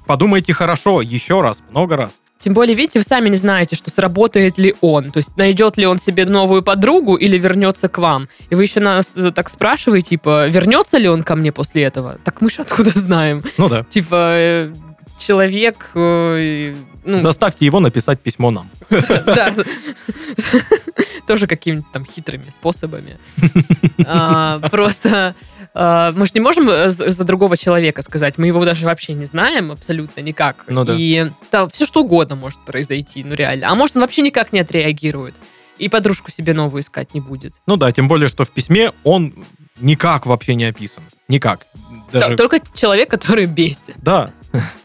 подумайте 0.06 0.52
хорошо, 0.52 1.02
еще 1.02 1.40
раз, 1.40 1.62
много 1.70 1.96
раз. 1.96 2.10
Тем 2.38 2.52
более, 2.52 2.76
видите, 2.76 2.98
вы 2.98 3.02
сами 3.02 3.30
не 3.30 3.36
знаете, 3.36 3.76
что 3.76 3.90
сработает 3.90 4.58
ли 4.58 4.74
он. 4.82 5.10
То 5.10 5.18
есть 5.18 5.36
найдет 5.36 5.78
ли 5.78 5.86
он 5.86 5.98
себе 5.98 6.26
новую 6.26 6.62
подругу 6.62 7.16
или 7.16 7.38
вернется 7.38 7.88
к 7.88 7.98
вам. 7.98 8.28
И 8.50 8.54
вы 8.54 8.64
еще 8.64 8.80
нас 8.80 9.12
э, 9.16 9.30
так 9.30 9.48
спрашиваете, 9.48 10.10
типа, 10.10 10.46
вернется 10.48 10.98
ли 10.98 11.08
он 11.08 11.22
ко 11.22 11.34
мне 11.34 11.50
после 11.50 11.84
этого? 11.84 12.18
Так 12.24 12.42
мы 12.42 12.50
же 12.50 12.62
откуда 12.62 12.90
знаем? 12.94 13.42
Ну 13.56 13.68
да. 13.68 13.84
Типа, 13.84 14.36
э, 14.38 14.72
человек... 15.18 15.92
э, 15.94 16.74
ну, 17.04 17.16
Заставьте 17.16 17.64
его 17.64 17.80
написать 17.80 18.20
письмо 18.20 18.50
нам. 18.50 18.68
да, 18.90 19.52
тоже 21.26 21.46
какими-то 21.46 21.86
там 21.92 22.04
хитрыми 22.04 22.50
способами. 22.50 23.16
А, 24.04 24.58
Просто 24.70 25.34
мы 25.76 26.24
же 26.24 26.32
не 26.34 26.40
можем 26.40 26.70
э, 26.70 26.90
за 26.90 27.24
другого 27.24 27.56
человека 27.56 28.00
сказать, 28.02 28.38
мы 28.38 28.46
его 28.46 28.64
даже 28.64 28.86
вообще 28.86 29.12
не 29.12 29.26
знаем 29.26 29.70
абсолютно 29.70 30.20
никак. 30.20 30.64
Ну 30.68 30.84
да. 30.84 30.94
И 30.96 31.30
да, 31.52 31.68
все 31.68 31.84
что 31.84 32.00
угодно 32.00 32.34
может 32.34 32.64
произойти, 32.64 33.22
ну 33.22 33.34
реально. 33.34 33.70
А 33.70 33.74
может 33.74 33.96
он 33.96 34.02
вообще 34.02 34.22
никак 34.22 34.52
не 34.52 34.60
отреагирует. 34.60 35.34
И 35.78 35.90
подружку 35.90 36.30
себе 36.30 36.54
новую 36.54 36.82
искать 36.82 37.12
не 37.12 37.20
будет. 37.20 37.54
Ну 37.66 37.76
да, 37.76 37.92
тем 37.92 38.08
более, 38.08 38.28
что 38.28 38.44
в 38.44 38.50
письме 38.50 38.92
он 39.04 39.34
никак 39.78 40.24
вообще 40.24 40.54
не 40.54 40.64
описан. 40.64 41.02
Никак. 41.28 41.66
Даже... 42.10 42.36
Только 42.36 42.60
человек, 42.74 43.10
который 43.10 43.44
бесит. 43.44 43.96
Да, 43.98 44.32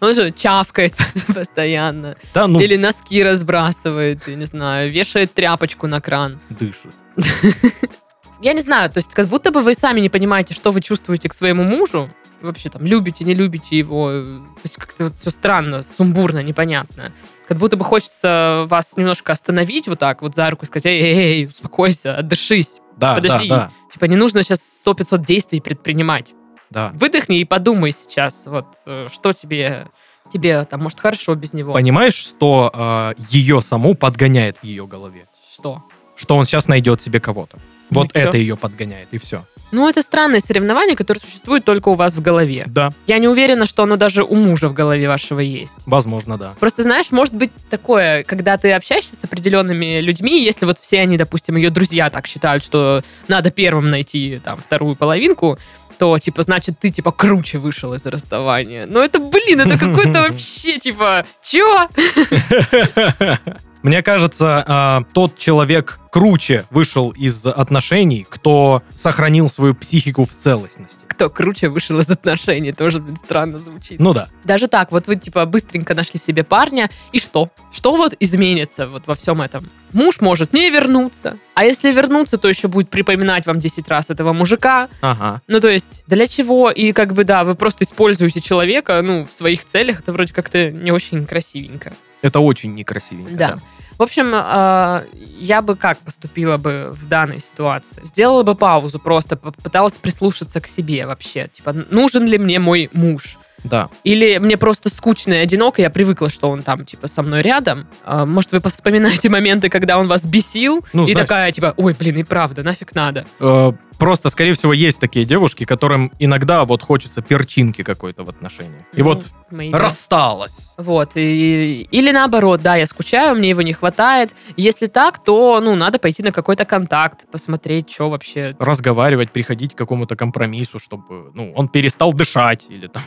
Он 0.02 0.14
же 0.14 0.32
чавкает 0.32 0.94
постоянно. 1.34 2.18
да, 2.34 2.48
ну, 2.48 2.60
Или 2.60 2.76
носки 2.76 3.24
разбрасывает, 3.24 4.28
я 4.28 4.36
не 4.36 4.46
знаю, 4.46 4.92
вешает 4.92 5.34
тряпочку 5.34 5.88
на 5.88 6.02
кран. 6.02 6.40
дышит. 6.50 6.92
Я 8.42 8.54
не 8.54 8.62
знаю, 8.62 8.90
то 8.90 8.98
есть 8.98 9.14
как 9.14 9.28
будто 9.28 9.52
бы 9.52 9.62
вы 9.62 9.74
сами 9.74 10.00
не 10.00 10.10
понимаете, 10.10 10.54
что 10.54 10.72
вы 10.72 10.82
чувствуете 10.82 11.30
к 11.30 11.34
своему 11.34 11.64
мужу. 11.64 12.10
Вообще 12.42 12.70
там 12.70 12.86
любите, 12.86 13.24
не 13.24 13.36
любите 13.36 13.78
его. 13.78 14.10
То 14.10 14.62
есть 14.64 14.78
как-то 14.78 15.04
вот 15.04 15.14
все 15.14 15.30
странно, 15.30 15.84
сумбурно, 15.84 16.42
непонятно. 16.42 17.14
Как 17.48 17.60
будто 17.60 17.78
бы 17.78 17.84
хочется 17.84 18.66
вас 18.68 18.98
немножко 18.98 19.32
остановить 19.34 19.88
вот 19.88 20.00
так 20.00 20.24
вот 20.24 20.36
за 20.36 20.50
руку 20.50 20.64
и 20.64 20.68
сказать, 20.68 20.88
эй, 20.88 21.02
эй, 21.02 21.16
эй, 21.16 21.46
успокойся, 21.48 22.16
отдышись. 22.18 22.80
Да, 22.98 23.14
Подожди. 23.16 23.48
да, 23.48 23.56
да, 23.58 23.72
Типа 23.92 24.06
не 24.06 24.16
нужно 24.16 24.42
сейчас 24.44 24.84
100-500 24.86 25.26
действий 25.26 25.62
предпринимать. 25.62 26.34
да. 26.72 26.92
Выдохни 26.96 27.40
и 27.40 27.46
подумай 27.46 27.92
сейчас, 27.92 28.46
вот 28.48 28.66
э, 28.88 29.08
что 29.12 29.34
тебе, 29.34 29.88
тебе 30.34 30.64
там, 30.66 30.82
может, 30.82 31.00
хорошо 31.00 31.36
без 31.36 31.54
него. 31.54 31.74
Понимаешь, 31.74 32.16
что 32.16 32.72
э, 32.74 33.22
ее 33.30 33.62
саму 33.62 33.96
подгоняет 33.96 34.58
в 34.60 34.64
ее 34.64 34.88
голове? 34.88 35.26
Что? 35.54 35.84
Что 36.16 36.36
он 36.38 36.46
сейчас 36.46 36.68
найдет 36.68 37.02
себе 37.02 37.20
кого-то. 37.20 37.58
Ну 37.92 38.00
Вот 38.02 38.14
чё? 38.14 38.20
это 38.20 38.38
ее 38.38 38.56
подгоняет, 38.58 39.10
и 39.12 39.18
все. 39.18 39.44
Ну, 39.74 39.88
это 39.88 40.02
странное 40.02 40.40
соревнование, 40.42 40.98
которое 40.98 41.20
существует 41.22 41.64
только 41.64 41.90
у 41.90 41.94
вас 41.96 42.14
в 42.14 42.22
голове. 42.22 42.64
Да, 42.68 42.90
Я 43.08 43.20
не 43.20 43.28
уверена, 43.30 43.66
что 43.66 43.84
оно 43.84 43.96
даже 43.96 44.24
у 44.24 44.36
мужа 44.36 44.68
в 44.68 44.74
голове 44.74 45.08
вашего 45.08 45.40
есть. 45.40 45.72
возможно, 45.86 46.38
да. 46.38 46.56
Просто, 46.60 46.84
знаешь, 46.84 47.12
может 47.12 47.34
быть 47.34 47.52
такое, 47.70 48.24
когда 48.24 48.58
ты 48.58 48.74
общаешься 48.74 49.16
с 49.16 49.24
определенными 49.24 50.02
людьми, 50.02 50.44
если 50.44 50.66
вот 50.66 50.78
все 50.80 51.00
они, 51.00 51.18
допустим, 51.18 51.56
ее 51.56 51.70
друзья 51.70 52.10
так 52.10 52.28
считают, 52.28 52.66
что 52.66 53.02
надо 53.30 53.50
первым 53.52 53.90
найти 53.90 54.42
там 54.44 54.58
вторую 54.58 54.96
половинку, 54.96 55.58
то, 55.98 56.18
типа, 56.18 56.42
значит, 56.42 56.80
ты, 56.80 56.90
типа, 56.90 57.12
круче 57.12 57.58
вышел 57.60 57.94
из 57.94 58.06
расставания. 58.06 58.88
Но 58.88 59.02
это, 59.04 59.20
блин, 59.20 59.62
это 59.62 59.78
какой-то 59.78 60.22
вообще, 60.30 60.80
типа, 60.80 61.26
чё? 61.44 61.88
Мне 63.84 64.04
кажется, 64.04 64.64
а, 64.68 65.04
тот 65.14 65.38
человек 65.38 66.00
круче 66.12 66.66
вышел 66.70 67.10
из 67.12 67.46
отношений, 67.46 68.28
кто 68.30 68.84
сохранил 68.94 69.50
свою 69.50 69.74
психику 69.74 70.26
в 70.26 70.30
целостности. 70.30 71.06
Кто 71.08 71.30
круче 71.30 71.70
вышел 71.70 71.98
из 72.00 72.10
отношений, 72.10 72.74
тоже, 72.74 73.00
блин, 73.00 73.16
странно 73.16 73.58
звучит. 73.58 74.00
Ну 74.00 74.14
да. 74.14 74.28
Даже 74.44 74.68
так, 74.68 74.92
вот 74.92 75.08
вы, 75.08 75.16
типа, 75.16 75.46
быстренько 75.46 75.96
нашли 75.96 76.20
себе 76.20 76.44
парня, 76.44 76.90
и 77.12 77.20
что? 77.20 77.50
Что 77.72 77.96
вот 77.96 78.16
изменится 78.20 78.88
вот 78.88 79.08
во 79.08 79.16
всем 79.16 79.42
этом? 79.42 79.70
Муж 79.94 80.22
может 80.22 80.54
не 80.54 80.70
вернуться, 80.70 81.38
а 81.54 81.64
если 81.64 81.92
вернуться, 81.92 82.38
то 82.38 82.48
еще 82.48 82.68
будет 82.68 82.90
припоминать 82.90 83.46
вам 83.46 83.60
10 83.60 83.88
раз 83.88 84.10
этого 84.10 84.34
мужика. 84.34 84.90
Ага. 85.02 85.42
Ну, 85.48 85.60
то 85.60 85.70
есть, 85.70 86.04
для 86.08 86.28
чего? 86.28 86.72
И 86.72 86.92
как 86.92 87.14
бы, 87.14 87.24
да, 87.24 87.44
вы 87.44 87.56
просто 87.56 87.84
используете 87.84 88.42
человека, 88.42 89.02
ну, 89.02 89.26
в 89.26 89.34
своих 89.34 89.66
целях, 89.66 90.02
это 90.02 90.14
вроде 90.14 90.34
как-то 90.34 90.72
не 90.72 90.92
очень 90.92 91.26
красивенько. 91.26 91.94
Это 92.22 92.40
очень 92.40 92.74
некрасивенько. 92.74 93.36
Да. 93.36 93.58
В 93.98 94.04
общем, 94.04 94.32
э, 94.34 95.06
я 95.40 95.62
бы 95.62 95.75
как 95.75 96.00
поступила 96.00 96.58
бы 96.58 96.90
в 96.92 97.08
данной 97.08 97.40
ситуации? 97.40 98.04
Сделала 98.04 98.42
бы 98.42 98.56
паузу 98.56 98.98
просто, 98.98 99.36
попыталась 99.36 99.94
прислушаться 99.94 100.60
к 100.60 100.68
себе 100.68 101.06
вообще. 101.06 101.50
Типа, 101.54 101.72
нужен 101.72 102.25
ли 102.25 102.40
мне 102.40 102.60
мой 102.60 102.90
муж? 102.94 103.38
Да. 103.63 103.89
Или 104.03 104.38
мне 104.39 104.58
просто 104.58 104.89
скучно 104.89 105.34
и 105.34 105.38
одиноко, 105.38 105.82
я 105.82 105.89
привыкла, 105.89 106.30
что 106.30 106.50
он 106.50 106.63
там, 106.63 106.86
типа, 106.86 107.08
со 107.08 107.22
мной 107.22 107.41
рядом. 107.41 107.88
А, 108.03 108.25
Может, 108.25 108.51
вы 108.51 108.62
вспоминаете 108.72 109.30
моменты, 109.30 109.70
когда 109.70 109.98
он 110.00 110.08
вас 110.08 110.25
бесил, 110.25 110.84
Ну, 110.94 111.03
и 111.03 111.12
знаешь- 111.13 111.27
такая, 111.27 111.51
типа, 111.51 111.74
ой, 111.77 111.94
блин, 111.98 112.18
и 112.18 112.24
правда, 112.24 112.63
нафиг 112.63 112.96
надо. 112.96 113.25
Э, 113.39 113.72
Просто, 114.00 114.30
скорее 114.30 114.56
всего, 114.56 114.74
есть 114.74 115.00
такие 115.00 115.25
девушки, 115.25 115.63
которым 115.63 116.12
иногда 116.18 116.65
вот 116.65 116.82
хочется 116.82 117.22
перчинки 117.22 117.84
какой-то 117.84 118.24
в 118.24 118.30
отношениях. 118.30 118.82
И 118.96 119.03
Ну, 119.03 119.03
вот 119.03 119.25
мои, 119.51 119.72
рассталась. 119.72 120.74
Вот, 120.77 121.12
и- 121.15 121.84
или 121.91 122.12
наоборот, 122.12 122.63
да, 122.63 122.75
я 122.77 122.88
скучаю, 122.88 123.36
мне 123.36 123.50
его 123.50 123.62
не 123.62 123.74
хватает. 123.74 124.32
Если 124.58 124.88
так, 124.88 125.24
то, 125.24 125.62
ну, 125.63 125.75
надо 125.75 126.00
пойти 126.00 126.24
на 126.24 126.32
какой-то 126.32 126.65
контакт, 126.65 127.30
посмотреть, 127.32 127.91
что 127.91 128.10
вообще. 128.10 128.56
Разговаривать, 128.58 129.30
приходить 129.32 129.75
к 129.75 129.77
какому-то 129.77 130.15
компромиссу, 130.15 130.80
чтобы 130.80 131.30
ну, 131.36 131.53
он 131.56 131.68
перестал 131.68 132.12
дышать 132.12 132.63
или 132.70 132.88
там 132.88 133.03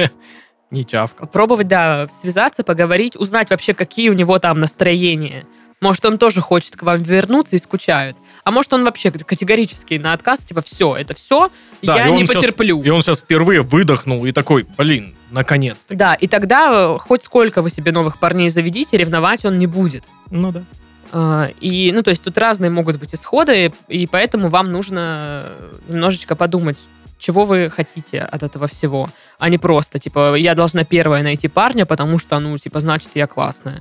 не 0.70 0.84
чавкал. 0.84 1.26
Попробовать, 1.26 1.68
да, 1.68 2.06
связаться, 2.08 2.64
поговорить, 2.64 3.16
узнать 3.16 3.50
вообще, 3.50 3.74
какие 3.74 4.10
у 4.10 4.14
него 4.14 4.38
там 4.38 4.60
настроения. 4.60 5.46
Может, 5.80 6.04
он 6.06 6.18
тоже 6.18 6.40
хочет 6.40 6.76
к 6.76 6.82
вам 6.82 7.02
вернуться 7.02 7.54
и 7.54 7.58
скучает. 7.58 8.16
А 8.42 8.50
может, 8.50 8.72
он 8.72 8.84
вообще 8.84 9.12
категорически 9.12 9.94
на 9.94 10.12
отказ, 10.12 10.40
типа, 10.40 10.60
все, 10.60 10.96
это 10.96 11.14
все, 11.14 11.50
Да, 11.82 11.96
я 11.96 12.10
не 12.10 12.24
потерплю. 12.24 12.82
И 12.82 12.88
он 12.88 13.02
сейчас 13.02 13.18
впервые 13.18 13.62
выдохнул 13.62 14.26
и 14.26 14.32
такой, 14.32 14.66
блин, 14.76 15.14
наконец-то. 15.30 15.94
Да, 15.94 16.14
и 16.14 16.26
тогда 16.26 16.94
э, 16.94 16.98
хоть 16.98 17.22
сколько 17.22 17.62
вы 17.62 17.70
себе 17.70 17.92
новых 17.92 18.18
парней 18.18 18.48
заведите, 18.48 18.96
ревновать 18.96 19.44
он 19.44 19.58
не 19.58 19.68
будет. 19.68 20.04
Ну 20.30 20.50
да. 20.50 20.64
А, 21.12 21.50
И, 21.60 21.92
ну, 21.92 22.02
то 22.02 22.10
есть 22.10 22.24
тут 22.24 22.36
разные 22.38 22.70
могут 22.70 22.96
быть 22.96 23.14
исходы, 23.14 23.72
и 23.88 24.06
поэтому 24.06 24.48
вам 24.48 24.72
нужно 24.72 25.44
немножечко 25.88 26.34
подумать, 26.34 26.76
чего 27.18 27.44
вы 27.44 27.70
хотите 27.70 28.20
от 28.20 28.42
этого 28.42 28.66
всего, 28.66 29.08
а 29.38 29.48
не 29.48 29.58
просто, 29.58 29.98
типа, 29.98 30.34
я 30.36 30.54
должна 30.54 30.84
первая 30.84 31.22
найти 31.22 31.48
парня, 31.48 31.86
потому 31.86 32.18
что, 32.18 32.38
ну, 32.38 32.56
типа, 32.56 32.80
значит, 32.80 33.10
я 33.14 33.26
классная. 33.26 33.80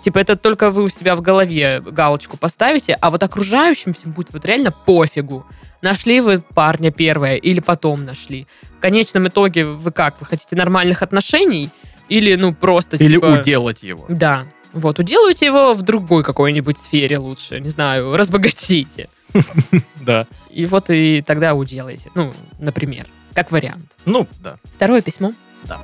Типа, 0.00 0.18
это 0.18 0.36
только 0.36 0.70
вы 0.70 0.82
у 0.82 0.88
себя 0.88 1.14
в 1.14 1.20
голове 1.20 1.80
галочку 1.80 2.36
поставите, 2.36 2.98
а 3.00 3.10
вот 3.10 3.22
окружающим 3.22 3.94
всем 3.94 4.10
будет 4.12 4.32
вот 4.32 4.44
реально 4.44 4.72
пофигу. 4.72 5.46
Нашли 5.80 6.20
вы 6.20 6.40
парня 6.40 6.90
первое 6.90 7.36
или 7.36 7.60
потом 7.60 8.04
нашли. 8.04 8.48
В 8.76 8.80
конечном 8.80 9.28
итоге 9.28 9.64
вы 9.64 9.92
как? 9.92 10.20
Вы 10.20 10.26
хотите 10.26 10.56
нормальных 10.56 11.02
отношений 11.02 11.70
или, 12.08 12.34
ну, 12.34 12.52
просто, 12.52 12.96
Или 12.96 13.14
типа... 13.14 13.26
уделать 13.40 13.82
его. 13.82 14.04
Да. 14.08 14.44
Вот, 14.72 14.98
уделывайте 14.98 15.46
его 15.46 15.74
в 15.74 15.82
другой 15.82 16.24
какой-нибудь 16.24 16.78
сфере 16.78 17.18
лучше, 17.18 17.60
не 17.60 17.68
знаю, 17.68 18.16
разбогатейте. 18.16 19.08
Да. 20.00 20.26
И 20.50 20.66
вот 20.66 20.90
и 20.90 21.22
тогда 21.26 21.54
уделайте. 21.54 22.10
Ну, 22.14 22.32
например, 22.58 23.06
как 23.34 23.52
вариант. 23.52 23.92
Ну, 24.04 24.26
да. 24.40 24.56
Второе 24.74 25.00
письмо. 25.00 25.32
Да. 25.64 25.80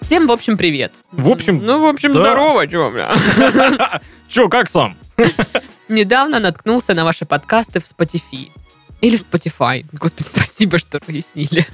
Всем, 0.00 0.28
в 0.28 0.30
общем, 0.32 0.56
привет. 0.56 0.92
В 1.10 1.28
общем, 1.28 1.64
Ну, 1.64 1.80
в 1.82 1.86
общем, 1.86 2.12
да. 2.12 2.18
здорово, 2.20 2.68
чё, 2.68 2.90
бля. 2.90 4.00
Че, 4.28 4.48
как 4.48 4.70
сам? 4.70 4.96
Недавно 5.88 6.38
наткнулся 6.38 6.94
на 6.94 7.04
ваши 7.04 7.24
подкасты 7.24 7.80
в 7.80 7.84
Spotify. 7.84 8.50
Или 9.00 9.16
в 9.16 9.28
Spotify. 9.28 9.84
Господи, 9.92 10.28
спасибо, 10.28 10.78
что 10.78 11.00
пояснили. 11.00 11.66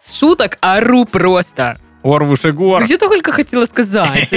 С 0.00 0.14
шуток 0.18 0.56
ору 0.62 1.04
просто. 1.04 1.76
Ор 2.02 2.24
выше 2.24 2.52
гор. 2.52 2.82
Где 2.82 2.96
только 2.96 3.30
хотела 3.32 3.66
сказать. 3.66 4.30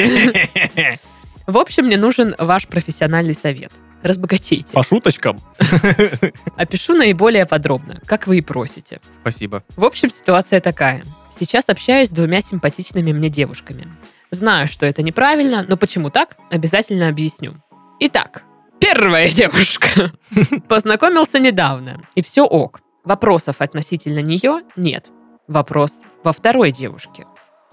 В 1.48 1.58
общем, 1.58 1.86
мне 1.86 1.96
нужен 1.96 2.36
ваш 2.38 2.68
профессиональный 2.68 3.34
совет. 3.34 3.72
разбогатейте. 4.04 4.74
По 4.74 4.84
шуточкам. 4.84 5.40
Опишу 6.58 6.94
наиболее 6.94 7.46
подробно, 7.46 8.02
как 8.06 8.28
вы 8.28 8.40
и 8.40 8.42
просите. 8.42 9.00
Спасибо. 9.22 9.64
В 9.78 9.86
общем, 9.86 10.12
ситуация 10.12 10.60
такая. 10.60 11.04
Сейчас 11.32 11.70
общаюсь 11.70 12.10
с 12.10 12.12
двумя 12.12 12.42
симпатичными 12.42 13.14
мне 13.14 13.30
девушками. 13.30 13.88
Знаю, 14.30 14.68
что 14.68 14.86
это 14.86 15.04
неправильно, 15.04 15.66
но 15.68 15.78
почему 15.78 16.10
так, 16.10 16.36
обязательно 16.52 17.08
объясню. 17.08 17.56
Итак, 18.02 18.44
первая 18.80 19.30
девушка. 19.30 20.12
Познакомился 20.68 21.40
недавно, 21.40 22.02
и 22.16 22.22
все 22.22 22.44
ок. 22.44 22.82
Вопросов 23.06 23.62
относительно 23.62 24.20
нее 24.20 24.64
нет. 24.76 25.08
Вопрос 25.48 26.02
во 26.26 26.34
второй 26.34 26.74
девушке. 26.74 27.26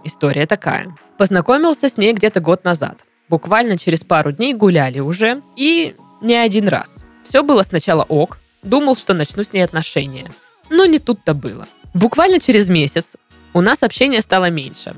История 0.04 0.46
такая. 0.46 0.94
Познакомился 1.18 1.88
с 1.88 1.96
ней 1.96 2.12
где-то 2.12 2.38
год 2.40 2.62
назад. 2.64 2.98
Буквально 3.28 3.78
через 3.78 4.04
пару 4.04 4.32
дней 4.32 4.54
гуляли 4.54 5.00
уже, 5.00 5.42
и 5.56 5.96
не 6.20 6.34
один 6.34 6.68
раз. 6.68 7.04
Все 7.24 7.42
было 7.42 7.62
сначала 7.62 8.02
ок, 8.02 8.38
думал, 8.62 8.96
что 8.96 9.14
начну 9.14 9.44
с 9.44 9.52
ней 9.52 9.62
отношения. 9.62 10.30
Но 10.70 10.84
не 10.86 10.98
тут-то 10.98 11.34
было. 11.34 11.66
Буквально 11.94 12.40
через 12.40 12.68
месяц 12.68 13.16
у 13.52 13.60
нас 13.60 13.82
общение 13.82 14.20
стало 14.20 14.50
меньше. 14.50 14.94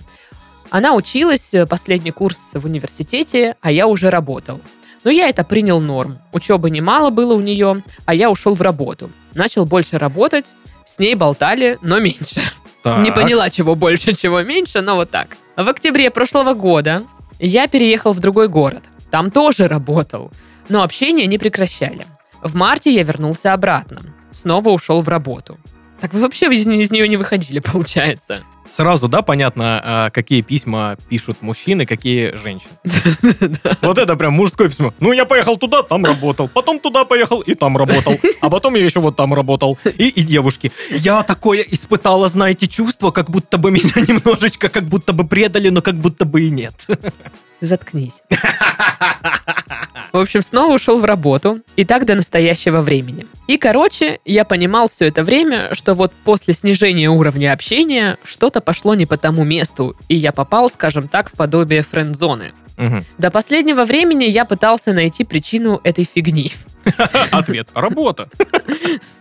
Она 0.71 0.95
училась, 0.95 1.55
э, 1.55 1.67
последний 1.67 2.11
курс 2.11 2.39
в 2.55 2.65
университете, 2.65 3.55
а 3.61 3.71
я 3.71 3.87
уже 3.87 4.11
работал. 4.11 4.61
Но 5.05 5.11
я 5.11 5.29
это 5.29 5.45
принял 5.45 5.81
норм. 5.81 6.19
Учебы 6.33 6.71
немало 6.71 7.11
было 7.11 7.35
у 7.35 7.41
нее, 7.41 7.85
а 8.07 8.15
я 8.15 8.29
ушел 8.31 8.55
в 8.55 8.61
работу. 8.63 9.11
Начал 9.35 9.65
больше 9.67 9.99
работать, 9.99 10.47
с 10.85 10.99
ней 10.99 11.15
болтали, 11.15 11.79
но 11.83 12.01
меньше. 12.01 12.43
Не 12.85 13.11
Так. 13.11 13.15
поняла, 13.15 13.51
чего 13.51 13.75
больше, 13.77 14.15
чего 14.15 14.43
меньше, 14.43 14.81
но 14.81 14.97
вот 14.97 15.11
так. 15.11 15.37
В 15.57 15.69
октябре 15.69 16.11
прошлого 16.11 16.55
года 16.55 17.03
я 17.39 17.69
переехал 17.69 18.13
в 18.13 18.21
другой 18.21 18.49
город. 18.49 18.85
Там 19.11 19.31
тоже 19.31 19.69
работал, 19.69 20.33
но 20.69 20.83
общение 20.83 21.27
не 21.27 21.39
прекращали. 21.39 22.07
В 22.43 22.55
марте 22.55 22.93
я 22.93 23.03
вернулся 23.03 23.53
обратно. 23.53 24.03
Снова 24.31 24.71
ушел 24.71 25.03
в 25.03 25.09
работу. 25.09 25.59
Так 26.01 26.13
вы 26.13 26.21
вообще 26.21 26.47
из, 26.47 26.67
из 26.67 26.91
нее 26.91 27.09
не 27.09 27.17
выходили, 27.17 27.59
получается. 27.73 28.43
Сразу, 28.77 29.09
да, 29.09 29.23
понятно, 29.23 29.81
а, 29.83 30.11
какие 30.11 30.43
письма 30.43 30.99
пишут 31.09 31.39
мужчины, 31.41 31.87
какие 31.87 32.37
женщины. 32.37 32.73
Вот 33.81 33.97
это 33.97 34.17
прям 34.17 34.35
мужское 34.35 34.69
письмо. 34.69 34.93
Ну, 35.01 35.13
я 35.13 35.25
поехал 35.25 35.57
туда, 35.57 35.83
там 35.83 36.05
работал. 36.05 36.47
Потом 36.47 36.79
туда 36.79 37.07
поехал 37.07 37.41
и 37.41 37.55
там 37.55 37.79
работал. 37.79 38.13
А 38.43 38.51
потом 38.51 38.75
я 38.75 38.85
еще 38.85 39.01
вот 39.01 39.17
там 39.17 39.33
работал. 39.33 39.79
И, 39.85 40.09
и 40.09 40.23
девушки. 40.23 40.73
Я 40.91 41.23
такое 41.23 41.63
испытала, 41.63 42.29
знаете, 42.29 42.67
чувство, 42.67 43.13
как 43.13 43.31
будто 43.31 43.57
бы 43.57 43.71
меня 43.71 43.95
немножечко, 43.97 44.69
как 44.69 44.85
будто 44.85 45.15
бы 45.15 45.27
предали, 45.27 45.71
но 45.71 45.81
как 45.81 45.95
будто 45.95 46.27
бы 46.27 46.43
и 46.43 46.51
нет. 46.51 46.75
Заткнись. 47.61 48.23
В 50.13 50.19
общем, 50.19 50.43
снова 50.43 50.75
ушел 50.75 50.99
в 50.99 51.05
работу, 51.05 51.61
и 51.77 51.85
так 51.85 52.07
до 52.07 52.15
настоящего 52.15 52.81
времени. 52.81 53.27
И, 53.49 53.59
короче, 53.59 54.21
я 54.25 54.45
понимал 54.45 54.89
все 54.89 55.07
это 55.07 55.23
время, 55.25 55.75
что 55.75 55.95
вот 55.95 56.13
после 56.25 56.55
снижения 56.55 57.11
уровня 57.11 57.53
общения 57.53 58.17
что-то 58.25 58.61
пошло 58.61 58.95
не 58.95 59.05
по 59.05 59.19
тому 59.19 59.45
месту, 59.45 59.95
и 60.09 60.17
я 60.17 60.33
попал, 60.33 60.71
скажем 60.71 61.09
так, 61.09 61.29
в 61.31 61.33
подобие 61.33 61.83
френд-зоны. 61.83 62.53
Мгм. 62.77 63.05
До 63.19 63.31
последнего 63.31 63.85
времени 63.85 64.25
я 64.25 64.45
пытался 64.45 64.93
найти 64.93 65.25
причину 65.25 65.81
этой 65.83 66.05
фигни. 66.05 66.53
Ответ. 67.31 67.69
Работа. 67.75 68.29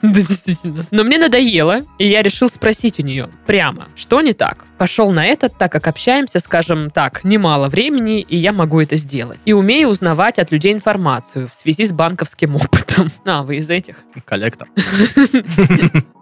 Да, 0.01 0.21
действительно. 0.21 0.85
Но 0.91 1.03
мне 1.03 1.17
надоело, 1.17 1.81
и 1.97 2.07
я 2.07 2.21
решил 2.21 2.47
спросить 2.49 2.99
у 2.99 3.03
нее 3.03 3.29
прямо, 3.47 3.87
что 3.95 4.21
не 4.21 4.33
так. 4.33 4.65
Пошел 4.77 5.11
на 5.11 5.25
это, 5.25 5.49
так 5.49 5.71
как 5.71 5.87
общаемся, 5.87 6.39
скажем 6.39 6.91
так, 6.91 7.23
немало 7.23 7.67
времени, 7.67 8.21
и 8.21 8.37
я 8.37 8.53
могу 8.53 8.79
это 8.79 8.97
сделать. 8.97 9.39
И 9.45 9.53
умею 9.53 9.89
узнавать 9.89 10.37
от 10.37 10.51
людей 10.51 10.73
информацию 10.73 11.47
в 11.47 11.55
связи 11.55 11.85
с 11.85 11.91
банковским 11.91 12.55
опытом. 12.55 13.07
А, 13.25 13.43
вы 13.43 13.57
из 13.57 13.69
этих? 13.69 13.97
Коллектор. 14.25 14.67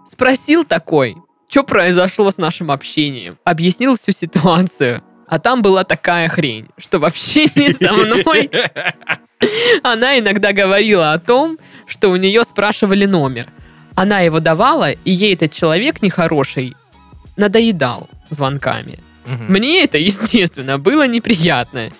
Спросил 0.06 0.64
такой, 0.64 1.16
что 1.48 1.62
произошло 1.62 2.30
с 2.30 2.38
нашим 2.38 2.70
общением. 2.70 3.38
Объяснил 3.44 3.96
всю 3.96 4.12
ситуацию. 4.12 5.02
А 5.26 5.38
там 5.38 5.62
была 5.62 5.84
такая 5.84 6.28
хрень, 6.28 6.68
что 6.76 6.98
в 6.98 7.04
общении 7.04 7.68
со 7.68 7.92
мной 7.92 8.50
она 9.82 10.18
иногда 10.18 10.52
говорила 10.52 11.12
о 11.12 11.18
том, 11.18 11.58
что 11.86 12.10
у 12.10 12.16
нее 12.16 12.44
спрашивали 12.44 13.06
номер. 13.06 13.48
Она 13.94 14.20
его 14.20 14.40
давала, 14.40 14.92
и 14.92 15.10
ей 15.10 15.34
этот 15.34 15.52
человек 15.52 16.02
нехороший 16.02 16.74
надоедал 17.36 18.08
звонками. 18.30 18.98
Мгм. 19.26 19.46
Мне 19.48 19.84
это, 19.84 19.98
естественно, 19.98 20.78
было 20.78 21.06
неприятно. 21.06 21.90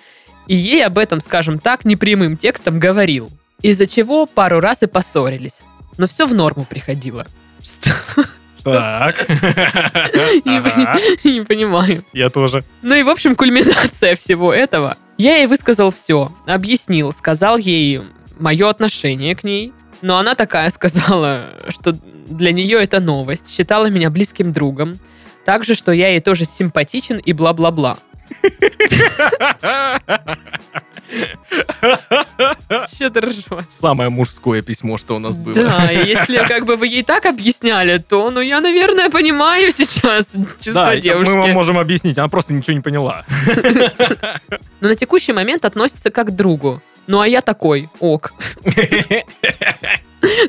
И 0.47 0.55
ей 0.55 0.83
об 0.85 0.97
этом, 0.97 1.21
скажем 1.21 1.59
так, 1.59 1.85
непрямым 1.85 2.37
текстом 2.37 2.79
говорил. 2.79 3.29
Из-за 3.61 3.87
чего 3.87 4.25
пару 4.25 4.59
раз 4.59 4.83
и 4.83 4.87
поссорились. 4.87 5.61
Но 5.97 6.07
все 6.07 6.27
в 6.27 6.33
норму 6.33 6.65
приходило. 6.65 7.25
Так. 8.63 9.29
Не 11.23 11.41
понимаю. 11.45 12.03
Я 12.13 12.29
тоже. 12.29 12.63
Ну 12.81 12.95
и, 12.95 13.03
в 13.03 13.09
общем, 13.09 13.35
кульминация 13.35 14.15
всего 14.15 14.53
этого. 14.53 14.97
Я 15.17 15.37
ей 15.37 15.47
высказал 15.47 15.91
все, 15.91 16.31
объяснил, 16.45 17.11
сказал 17.13 17.57
ей 17.57 18.01
мое 18.37 18.69
отношение 18.69 19.35
к 19.35 19.43
ней. 19.43 19.73
Но 20.01 20.17
она 20.17 20.35
такая 20.35 20.69
сказала, 20.69 21.51
что 21.69 21.93
для 22.27 22.51
нее 22.51 22.83
это 22.83 22.99
новость, 22.99 23.49
считала 23.49 23.89
меня 23.89 24.09
близким 24.09 24.51
другом. 24.51 24.99
Также, 25.45 25.75
что 25.75 25.91
я 25.91 26.09
ей 26.09 26.19
тоже 26.19 26.43
симпатичен 26.45 27.17
и 27.17 27.33
бла-бла-бла. 27.33 27.97
Че 32.97 33.09
ты 33.09 33.21
ржешь? 33.21 33.45
Самое 33.79 34.09
мужское 34.09 34.61
письмо, 34.61 34.97
что 34.97 35.15
у 35.15 35.19
нас 35.19 35.37
было. 35.37 35.55
Да, 35.55 35.89
если 35.91 36.37
как 36.47 36.65
бы 36.65 36.75
вы 36.75 36.87
ей 36.87 37.03
так 37.03 37.25
объясняли, 37.25 37.97
то, 37.97 38.31
ну, 38.31 38.41
я, 38.41 38.61
наверное, 38.61 39.09
понимаю 39.09 39.71
сейчас 39.71 40.27
чувства 40.59 40.85
Да, 40.85 40.97
девушки. 40.97 41.31
мы 41.31 41.41
вам 41.41 41.51
можем 41.51 41.77
объяснить, 41.77 42.17
она 42.17 42.27
просто 42.27 42.53
ничего 42.53 42.73
не 42.73 42.81
поняла. 42.81 43.25
Но 44.81 44.89
на 44.89 44.95
текущий 44.95 45.33
момент 45.33 45.65
относится 45.65 46.09
как 46.11 46.27
к 46.27 46.31
другу. 46.31 46.81
Ну, 47.07 47.19
а 47.19 47.27
я 47.27 47.41
такой, 47.41 47.89
ок. 47.99 48.33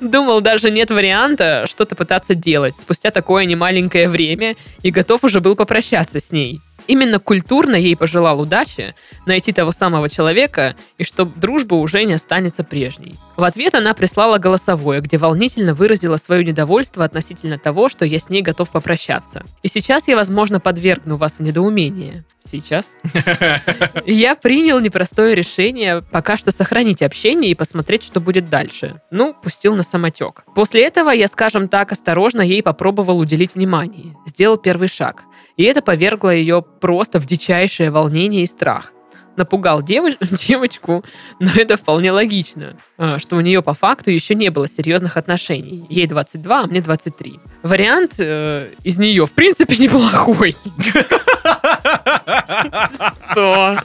Думал, 0.01 0.41
даже 0.41 0.71
нет 0.71 0.91
варианта 0.91 1.67
что-то 1.69 1.95
пытаться 1.97 2.35
делать 2.35 2.77
спустя 2.77 3.11
такое 3.11 3.45
немаленькое 3.45 4.09
время 4.09 4.57
и 4.83 4.91
готов 4.91 5.25
уже 5.25 5.41
был 5.41 5.55
попрощаться 5.55 6.19
с 6.19 6.33
ней. 6.33 6.63
Именно 6.87 7.19
культурно 7.19 7.75
ей 7.75 7.97
пожелал 7.97 8.41
удачи, 8.41 8.95
найти 9.27 9.53
того 9.53 9.73
самого 9.73 10.09
человека, 10.09 10.77
и 10.99 11.05
чтобы 11.05 11.39
дружба 11.39 11.75
уже 11.75 12.05
не 12.05 12.15
останется 12.15 12.65
прежней. 12.65 13.17
В 13.37 13.45
ответ 13.45 13.75
она 13.75 13.93
прислала 13.95 14.39
голосовое, 14.39 15.01
где 15.01 15.19
волнительно 15.19 15.75
выразила 15.75 16.17
свое 16.17 16.45
недовольство 16.45 17.05
относительно 17.05 17.59
того, 17.59 17.89
что 17.89 18.05
я 18.05 18.19
с 18.19 18.31
ней 18.31 18.43
готов 18.43 18.71
попрощаться. 18.71 19.45
И 19.63 19.69
сейчас 19.69 20.09
я, 20.09 20.17
возможно, 20.17 20.61
подвергну 20.61 21.17
вас 21.17 21.39
в 21.39 21.41
недоумение. 21.41 22.25
Сейчас? 22.47 22.97
Я 24.07 24.35
принял 24.37 24.81
непростое 24.81 25.35
решение 25.35 26.03
пока 26.03 26.37
что 26.37 26.51
сохранить 26.51 27.03
общение 27.03 27.51
и 27.51 27.55
посмотреть, 27.55 28.05
что 28.05 28.21
будет 28.21 28.49
дальше. 28.49 29.01
Ну, 29.11 29.35
пустил 29.35 29.75
на 29.75 29.83
самотек. 29.83 30.45
После 30.55 30.85
этого 30.85 31.11
я, 31.11 31.29
скажем 31.29 31.69
так, 31.69 31.93
осторожно 31.93 32.41
ей 32.41 32.63
попробовал 32.63 33.19
уделить 33.19 33.55
внимание. 33.55 34.15
Сделал 34.27 34.57
первый 34.57 34.89
шаг. 34.89 35.25
И 35.57 35.65
это 35.65 35.83
повергло 35.83 36.35
ее 36.35 36.63
просто 36.63 37.21
в 37.21 37.27
дичайшее 37.27 37.91
волнение 37.91 38.43
и 38.43 38.47
страх. 38.47 38.93
Напугал 39.37 39.83
девоч- 39.83 40.17
девочку, 40.49 41.05
но 41.41 41.51
это 41.57 41.77
вполне 41.77 42.11
логично, 42.11 42.79
а, 42.97 43.19
что 43.19 43.37
у 43.37 43.41
нее 43.41 43.61
по 43.63 43.75
факту 43.75 44.11
еще 44.11 44.35
не 44.35 44.51
было 44.51 44.67
серьезных 44.67 45.19
отношений. 45.19 45.85
Ей 45.91 46.07
22, 46.07 46.61
а 46.63 46.67
мне 46.67 46.81
23. 46.81 47.41
Вариант 47.63 48.15
э, 48.19 48.73
из 48.83 48.99
нее, 48.99 49.27
в 49.27 49.33
принципе, 49.33 49.77
неплохой. 49.83 50.57
Что? 52.93 53.79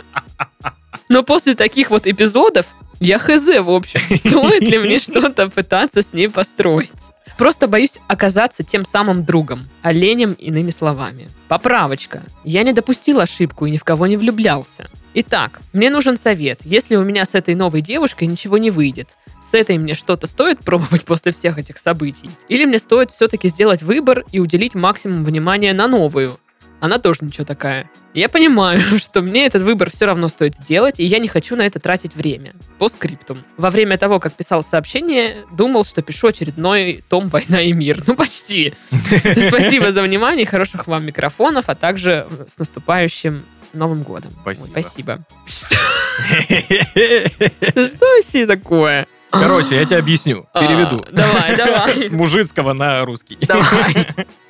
Но 1.09 1.23
после 1.23 1.55
таких 1.55 1.89
вот 1.89 2.07
эпизодов 2.07 2.65
я 2.99 3.17
хз, 3.17 3.47
в 3.47 3.69
общем, 3.69 3.99
стоит 4.15 4.61
ли 4.61 4.77
мне 4.77 4.99
что-то 4.99 5.49
пытаться 5.49 6.01
с 6.01 6.13
ней 6.13 6.29
построить. 6.29 7.11
Просто 7.37 7.67
боюсь 7.67 7.99
оказаться 8.07 8.63
тем 8.63 8.85
самым 8.85 9.25
другом, 9.25 9.63
оленем 9.81 10.33
иными 10.33 10.69
словами. 10.69 11.27
Поправочка. 11.47 12.21
Я 12.43 12.61
не 12.61 12.73
допустил 12.73 13.19
ошибку 13.19 13.65
и 13.65 13.71
ни 13.71 13.77
в 13.77 13.83
кого 13.83 14.05
не 14.05 14.17
влюблялся. 14.17 14.87
Итак, 15.15 15.61
мне 15.73 15.89
нужен 15.89 16.17
совет. 16.17 16.59
Если 16.63 16.95
у 16.95 17.03
меня 17.03 17.25
с 17.25 17.33
этой 17.33 17.55
новой 17.55 17.81
девушкой 17.81 18.25
ничего 18.25 18.59
не 18.59 18.69
выйдет, 18.69 19.17
с 19.41 19.55
этой 19.55 19.79
мне 19.79 19.95
что-то 19.95 20.27
стоит 20.27 20.59
пробовать 20.59 21.03
после 21.03 21.31
всех 21.31 21.57
этих 21.57 21.79
событий? 21.79 22.29
Или 22.47 22.65
мне 22.65 22.77
стоит 22.77 23.09
все-таки 23.09 23.49
сделать 23.49 23.81
выбор 23.81 24.23
и 24.31 24.39
уделить 24.39 24.75
максимум 24.75 25.25
внимания 25.25 25.73
на 25.73 25.87
новую? 25.87 26.39
Она 26.81 26.97
тоже 26.97 27.19
ничего 27.21 27.45
такая. 27.45 27.89
Я 28.15 28.27
понимаю, 28.27 28.81
что 28.97 29.21
мне 29.21 29.45
этот 29.45 29.61
выбор 29.61 29.91
все 29.91 30.05
равно 30.05 30.27
стоит 30.27 30.55
сделать, 30.55 30.99
и 30.99 31.05
я 31.05 31.19
не 31.19 31.27
хочу 31.27 31.55
на 31.55 31.61
это 31.61 31.79
тратить 31.79 32.15
время. 32.15 32.53
По 32.79 32.89
скриптум. 32.89 33.43
Во 33.55 33.69
время 33.69 33.97
того, 33.97 34.19
как 34.19 34.33
писал 34.33 34.63
сообщение, 34.63 35.45
думал, 35.51 35.85
что 35.85 36.01
пишу 36.01 36.27
очередной 36.27 37.03
том 37.07 37.29
«Война 37.29 37.61
и 37.61 37.71
мир». 37.71 38.03
Ну, 38.07 38.15
почти. 38.15 38.73
Спасибо 38.89 39.91
за 39.91 40.01
внимание, 40.01 40.45
хороших 40.45 40.87
вам 40.87 41.05
микрофонов, 41.05 41.65
а 41.67 41.75
также 41.75 42.27
с 42.47 42.57
наступающим 42.57 43.45
Новым 43.73 44.01
годом. 44.01 44.31
Спасибо. 44.41 44.65
Ой, 44.65 44.69
спасибо. 44.71 45.19
Что 47.87 48.05
вообще 48.05 48.45
такое? 48.45 49.07
Короче, 49.29 49.75
я 49.75 49.85
тебе 49.85 49.97
объясню, 49.97 50.45
переведу. 50.53 51.05
А, 51.07 51.11
Давай, 51.11 51.55
давай. 51.55 52.09
С 52.09 52.11
мужицкого 52.11 52.73
на 52.73 53.05
русский. 53.05 53.37
Давай. 53.39 54.07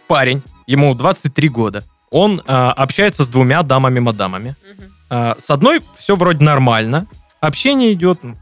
Парень, 0.08 0.42
ему 0.66 0.96
23 0.96 1.50
года. 1.50 1.84
Он 2.12 2.42
а, 2.46 2.74
общается 2.74 3.24
с 3.24 3.28
двумя 3.28 3.64
дамами-мадамами. 3.64 4.56
А, 5.10 5.36
с 5.40 5.50
одной 5.50 5.82
все 5.98 6.16
вроде 6.16 6.44
нормально. 6.44 7.08
Общение 7.40 7.94
идет 7.94 8.20
ну, 8.22 8.36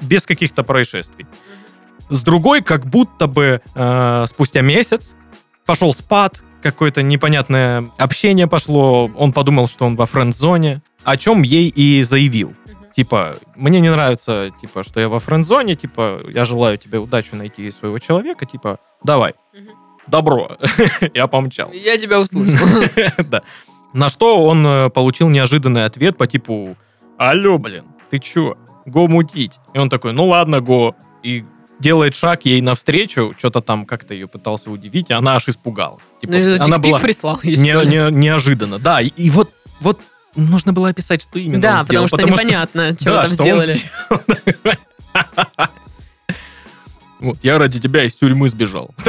без 0.00 0.26
каких-то 0.26 0.64
происшествий. 0.64 1.26
С 2.10 2.22
другой, 2.22 2.62
как 2.62 2.86
будто 2.86 3.26
бы 3.26 3.60
э, 3.74 4.26
спустя 4.28 4.62
месяц 4.62 5.14
пошел 5.66 5.92
спад, 5.92 6.42
какое-то 6.62 7.02
непонятное 7.02 7.84
общение 7.98 8.46
пошло. 8.46 9.10
Он 9.16 9.32
подумал, 9.32 9.68
что 9.68 9.84
он 9.84 9.94
во 9.94 10.06
френд-зоне, 10.06 10.80
о 11.04 11.16
чем 11.16 11.42
ей 11.42 11.68
и 11.68 12.02
заявил. 12.02 12.54
Типа, 12.96 13.36
мне 13.54 13.80
не 13.80 13.90
нравится, 13.90 14.50
типа, 14.60 14.82
что 14.82 15.00
я 15.00 15.08
во 15.08 15.20
френд-зоне, 15.20 15.76
типа, 15.76 16.22
я 16.32 16.44
желаю 16.44 16.78
тебе 16.78 16.98
удачу 16.98 17.36
найти 17.36 17.70
своего 17.70 17.98
человека, 17.98 18.46
типа, 18.46 18.78
давай, 19.04 19.34
добро. 20.08 20.56
я 21.14 21.26
помчал. 21.26 21.70
Я 21.72 21.96
тебя 21.98 22.20
услышал. 22.20 22.66
Да. 23.30 23.42
На 23.94 24.08
что 24.10 24.44
он 24.44 24.66
э, 24.66 24.90
получил 24.90 25.28
неожиданный 25.28 25.84
ответ 25.84 26.16
по 26.18 26.26
типу 26.26 26.76
«Алло, 27.16 27.58
блин, 27.58 27.84
ты 28.10 28.18
чё, 28.18 28.56
го 28.86 29.06
мутить?» 29.08 29.52
И 29.72 29.78
он 29.78 29.88
такой 29.88 30.12
«Ну 30.12 30.26
ладно, 30.26 30.60
го». 30.60 30.94
И 31.22 31.44
делает 31.80 32.14
шаг 32.14 32.44
ей 32.44 32.60
навстречу, 32.60 33.34
что-то 33.38 33.60
там 33.60 33.86
как-то 33.86 34.12
ее 34.12 34.26
пытался 34.28 34.70
удивить, 34.70 35.10
и 35.10 35.14
она 35.14 35.36
аж 35.36 35.48
испугалась. 35.48 36.02
Типа, 36.20 36.32
Ну, 36.34 36.62
она 36.64 36.78
была 36.78 36.98
прислал 36.98 37.40
не- 37.44 37.54
что 37.54 37.84
не- 37.84 38.10
неожиданно. 38.16 38.78
Да, 38.78 39.00
и, 39.00 39.08
и 39.08 39.30
вот, 39.30 39.50
вот 39.80 40.00
нужно 40.36 40.72
было 40.72 40.88
описать, 40.88 41.22
что 41.22 41.38
именно 41.38 41.62
Да, 41.62 41.78
он 41.80 41.84
сделал, 41.86 42.08
потому 42.08 42.32
что 42.36 42.42
непонятно, 42.44 42.92
что 42.92 43.04
да, 43.04 43.22
там 43.22 43.32
что 43.34 43.42
он 43.42 43.48
сделали. 43.48 43.74
сделал. 43.74 44.22
Вот, 47.20 47.38
я 47.42 47.58
ради 47.58 47.80
тебя 47.80 48.04
из 48.04 48.14
тюрьмы 48.14 48.48
сбежал. 48.48 48.90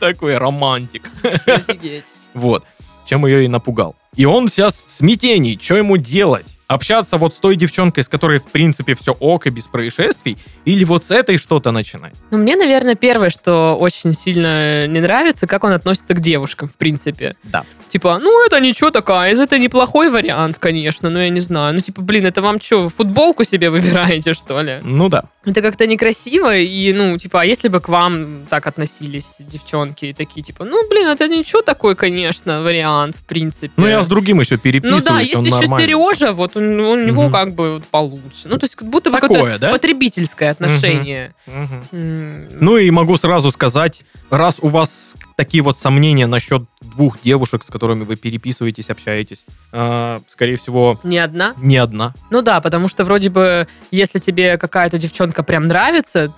Такой- 0.00 0.36
романтик. 0.38 1.08
Офигеть. 1.46 2.04
Вот. 2.34 2.64
Чем 3.06 3.26
ее 3.26 3.44
и 3.44 3.48
напугал. 3.48 3.94
И 4.16 4.24
он 4.24 4.48
сейчас 4.48 4.84
в 4.86 4.92
смятении. 4.92 5.58
Что 5.60 5.76
ему 5.76 5.96
делать? 5.96 6.46
Общаться 6.72 7.18
вот 7.18 7.34
с 7.34 7.38
той 7.38 7.56
девчонкой, 7.56 8.02
с 8.02 8.08
которой, 8.08 8.38
в 8.38 8.44
принципе, 8.44 8.94
все 8.94 9.12
ок 9.12 9.46
и 9.46 9.50
без 9.50 9.64
происшествий? 9.64 10.38
Или 10.64 10.84
вот 10.84 11.04
с 11.04 11.10
этой 11.10 11.36
что-то 11.36 11.70
начинать? 11.70 12.14
Ну, 12.30 12.38
мне, 12.38 12.56
наверное, 12.56 12.94
первое, 12.94 13.30
что 13.30 13.76
очень 13.78 14.14
сильно 14.14 14.86
не 14.86 15.00
нравится, 15.00 15.46
как 15.46 15.64
он 15.64 15.72
относится 15.72 16.14
к 16.14 16.20
девушкам, 16.20 16.68
в 16.68 16.76
принципе. 16.76 17.36
Да. 17.42 17.64
Типа, 17.88 18.18
ну, 18.18 18.46
это 18.46 18.58
ничего 18.58 18.90
такая, 18.90 19.34
это 19.34 19.58
неплохой 19.58 20.08
вариант, 20.08 20.56
конечно, 20.58 21.10
но 21.10 21.22
я 21.22 21.28
не 21.28 21.40
знаю. 21.40 21.74
Ну, 21.74 21.80
типа, 21.80 22.00
блин, 22.00 22.26
это 22.26 22.40
вам 22.40 22.60
что, 22.60 22.88
футболку 22.88 23.44
себе 23.44 23.68
выбираете, 23.68 24.32
что 24.32 24.62
ли? 24.62 24.78
Ну 24.82 25.08
да. 25.08 25.24
Это 25.44 25.60
как-то 25.60 25.86
некрасиво, 25.88 26.56
и, 26.56 26.92
ну, 26.92 27.18
типа, 27.18 27.40
а 27.40 27.44
если 27.44 27.66
бы 27.68 27.80
к 27.80 27.88
вам 27.88 28.46
так 28.48 28.64
относились 28.68 29.36
девчонки, 29.40 30.04
и 30.06 30.12
такие, 30.12 30.42
типа, 30.42 30.64
ну, 30.64 30.88
блин, 30.88 31.08
это 31.08 31.26
ничего 31.26 31.62
такой, 31.62 31.96
конечно, 31.96 32.62
вариант, 32.62 33.16
в 33.16 33.24
принципе. 33.24 33.72
Ну 33.76 33.88
я 33.88 34.02
с 34.02 34.06
другим 34.06 34.38
еще 34.40 34.54
Ну 34.54 34.60
переписываюсь, 34.60 35.02
да, 35.02 35.18
есть 35.20 35.32
еще 35.32 35.50
нормальный. 35.50 35.86
Сережа, 35.88 36.32
вот 36.32 36.56
у, 36.56 36.60
у 36.60 36.62
него 36.96 37.22
Мгм. 37.24 37.32
как 37.32 37.54
бы 37.54 37.82
получше. 37.90 38.46
Ну, 38.48 38.56
то 38.58 38.64
есть, 38.64 38.76
как 38.76 38.88
будто 38.88 39.10
бы 39.10 39.18
Такое, 39.18 39.58
да? 39.58 39.70
потребительское 39.70 40.50
отношение. 40.50 41.34
Мгм. 41.46 41.84
М, 41.92 42.46
Ну 42.60 42.76
и 42.76 42.88
могу 42.90 43.16
сразу 43.16 43.50
сказать, 43.50 44.04
раз 44.30 44.56
у 44.60 44.68
вас 44.68 45.16
такие 45.36 45.62
вот 45.64 45.76
сомнения 45.78 46.26
насчет 46.28 46.62
двух 46.92 47.20
девушек, 47.22 47.62
с 47.64 47.70
которыми 47.70 48.04
вы 48.04 48.16
переписываетесь, 48.16 48.88
общаетесь, 48.90 49.44
э, 49.72 50.18
скорее 50.28 50.56
всего, 50.56 50.98
Не 51.02 51.18
одна? 51.18 51.54
не 51.56 51.76
одна. 51.78 52.14
Ну 52.30 52.42
да, 52.42 52.60
потому 52.60 52.88
что 52.88 53.04
вроде 53.04 53.28
бы, 53.30 53.66
если 53.90 54.18
тебе 54.18 54.56
какая-то 54.58 54.98
девчонка 54.98 55.42
прям 55.42 55.66
нравится, 55.66 56.32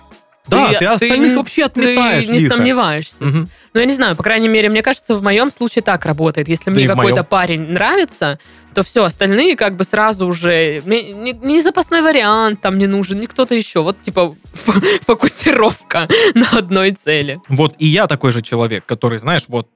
Да, 0.47 0.67
Ты- 0.67 0.73
ты, 0.73 0.79
ты 0.79 0.85
остальных 0.85 1.29
не- 1.31 1.35
вообще 1.37 1.61
ты 1.69 1.81
отметаешь 1.81 2.27
не 2.27 2.37
лихо. 2.37 2.55
сомневаешься. 2.55 3.15
Мгм. 3.19 3.49
Ну, 3.73 3.79
я 3.79 3.85
не 3.87 3.93
знаю, 3.93 4.15
по 4.15 4.21
крайней 4.21 4.47
мере, 4.47 4.69
мне 4.69 4.83
кажется, 4.83 5.15
в 5.15 5.23
моем 5.23 5.49
случае 5.49 5.81
так 5.81 6.05
работает. 6.05 6.47
Если 6.47 6.65
Да 6.65 6.71
мне 6.71 6.87
какой-то 6.87 7.23
парень 7.23 7.61
нравится, 7.71 8.37
то 8.75 8.83
все, 8.83 9.03
остальные 9.05 9.55
как 9.55 9.75
бы 9.75 9.83
сразу 9.83 10.27
уже... 10.27 10.83
Мне 10.85 11.11
ни, 11.13 11.31
ни 11.31 11.59
запасной 11.61 12.01
вариант 12.03 12.61
там 12.61 12.77
не 12.77 12.85
нужен, 12.85 13.19
ни 13.19 13.25
кто-то 13.25 13.55
еще. 13.55 13.81
Вот, 13.81 13.99
типа, 14.03 14.35
фокусировка 15.07 16.07
на 16.35 16.47
одной 16.59 16.91
цели. 16.91 17.39
Вот 17.49 17.73
и 17.79 17.87
я 17.87 18.07
такой 18.07 18.31
же 18.31 18.41
человек, 18.41 18.85
который, 18.85 19.19
знаешь, 19.19 19.43
вот, 19.47 19.67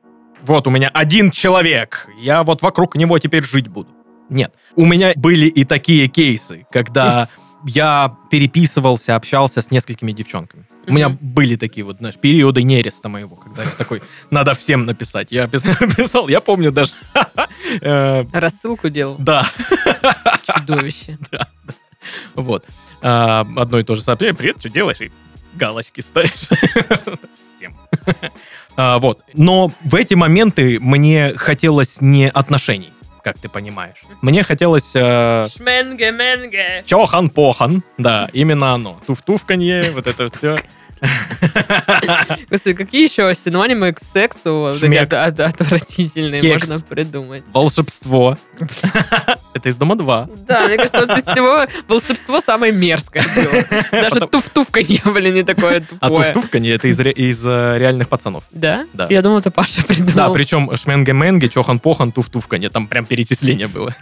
вот 0.44 0.68
у 0.68 0.70
меня 0.70 0.90
один 0.90 1.32
человек, 1.32 2.08
я 2.20 2.44
вот 2.44 2.62
вокруг 2.62 2.96
него 2.96 3.18
теперь 3.20 3.44
жить 3.44 3.68
буду. 3.68 3.90
Нет. 4.30 4.54
У 4.76 4.86
меня 4.86 5.14
были 5.16 5.48
и 5.48 5.64
такие 5.64 6.08
кейсы, 6.08 6.66
когда 6.72 7.28
я 7.66 8.16
переписывался, 8.32 9.16
общался 9.16 9.62
с 9.62 9.72
несколькими 9.72 10.12
девчонками. 10.12 10.66
У 10.88 10.94
меня 10.94 11.10
были 11.10 11.56
такие 11.56 11.84
вот, 11.84 11.98
знаешь, 11.98 12.16
периоды 12.16 12.64
нереста 12.64 13.10
моего, 13.10 13.36
когда 13.36 13.64
я 13.64 13.70
такой, 13.70 14.02
надо 14.32 14.54
всем 14.56 14.86
написать. 14.86 15.28
Я 15.32 15.46
пис- 15.46 15.96
писал, 15.96 16.28
я 16.30 16.42
помню 16.42 16.72
даже, 16.72 16.94
э, 17.82 18.24
Рассылку 18.32 18.90
делал. 18.90 19.16
да, 19.20 19.48
Чудовище. 20.46 21.18
вот. 22.36 22.66
А, 23.02 23.46
Одно 23.56 23.80
и 23.80 23.84
то 23.84 23.96
же 23.96 24.02
сообщение, 24.02 24.34
привет, 24.36 24.60
что 24.60 24.70
делаешь? 24.70 25.00
И 25.02 25.12
галочки 25.56 26.02
ставишь. 26.02 26.32
Всем. 27.58 27.78
А, 28.82 28.98
Вот. 29.00 29.20
Но 29.34 29.74
в 29.84 29.94
эти 29.96 30.14
моменты 30.14 30.80
мне 30.80 31.34
хотелось 31.36 32.00
не 32.00 32.30
отношений, 32.30 32.94
как 33.22 33.38
ты 33.38 33.50
понимаешь. 33.50 33.98
Мне 34.22 34.42
хотелось 34.44 34.92
э, 34.96 35.50
Шменге-менге. 35.54 36.84
чохан-похан. 36.86 37.84
Да, 37.98 38.30
именно 38.32 38.74
оно. 38.74 38.98
Туф-туфканье, 39.06 39.92
вот 39.92 40.08
это 40.08 40.30
все. 40.30 40.56
Господи, 42.50 42.76
какие 42.76 43.04
еще 43.04 43.34
синонимы 43.36 43.94
к 43.94 44.00
сексу 44.00 44.68
отвратительные 44.74 46.44
можно 46.44 46.80
придумать? 46.82 47.44
Волшебство. 47.54 48.38
Это 49.54 49.70
из 49.70 49.76
Дома 49.76 49.96
2. 49.96 50.30
Да, 50.48 50.68
мне 50.68 50.78
кажется, 50.78 51.06
вот 51.06 51.18
из 51.18 51.24
всего 51.24 51.66
волшебство 51.88 52.40
самое 52.40 52.72
мерзкое 52.72 53.24
было. 53.36 53.64
Даже 53.92 54.20
туф-туфка 54.28 54.84
не 54.84 55.02
были 55.12 55.32
не 55.32 55.44
такое 55.44 55.78
А 56.00 56.10
тупое. 56.10 56.34
туф-туфканье 56.34 56.76
это 56.76 56.88
из 56.88 57.00
ре- 57.00 57.12
из 57.12 57.46
э, 57.46 57.78
реальных 57.78 58.10
пацанов. 58.10 58.44
Да? 58.52 58.86
Да. 58.94 59.08
Я 59.10 59.22
думал, 59.22 59.40
это 59.40 59.52
Паша 59.52 59.82
Да, 59.82 59.94
придумал. 59.94 60.34
причем 60.34 60.76
шменге-менге, 60.78 61.50
чохан-похан, 61.50 62.12
туф-туфканье. 62.12 62.70
Там 62.70 62.88
прям 62.88 63.06
перечисление 63.06 63.68
было. 63.68 63.96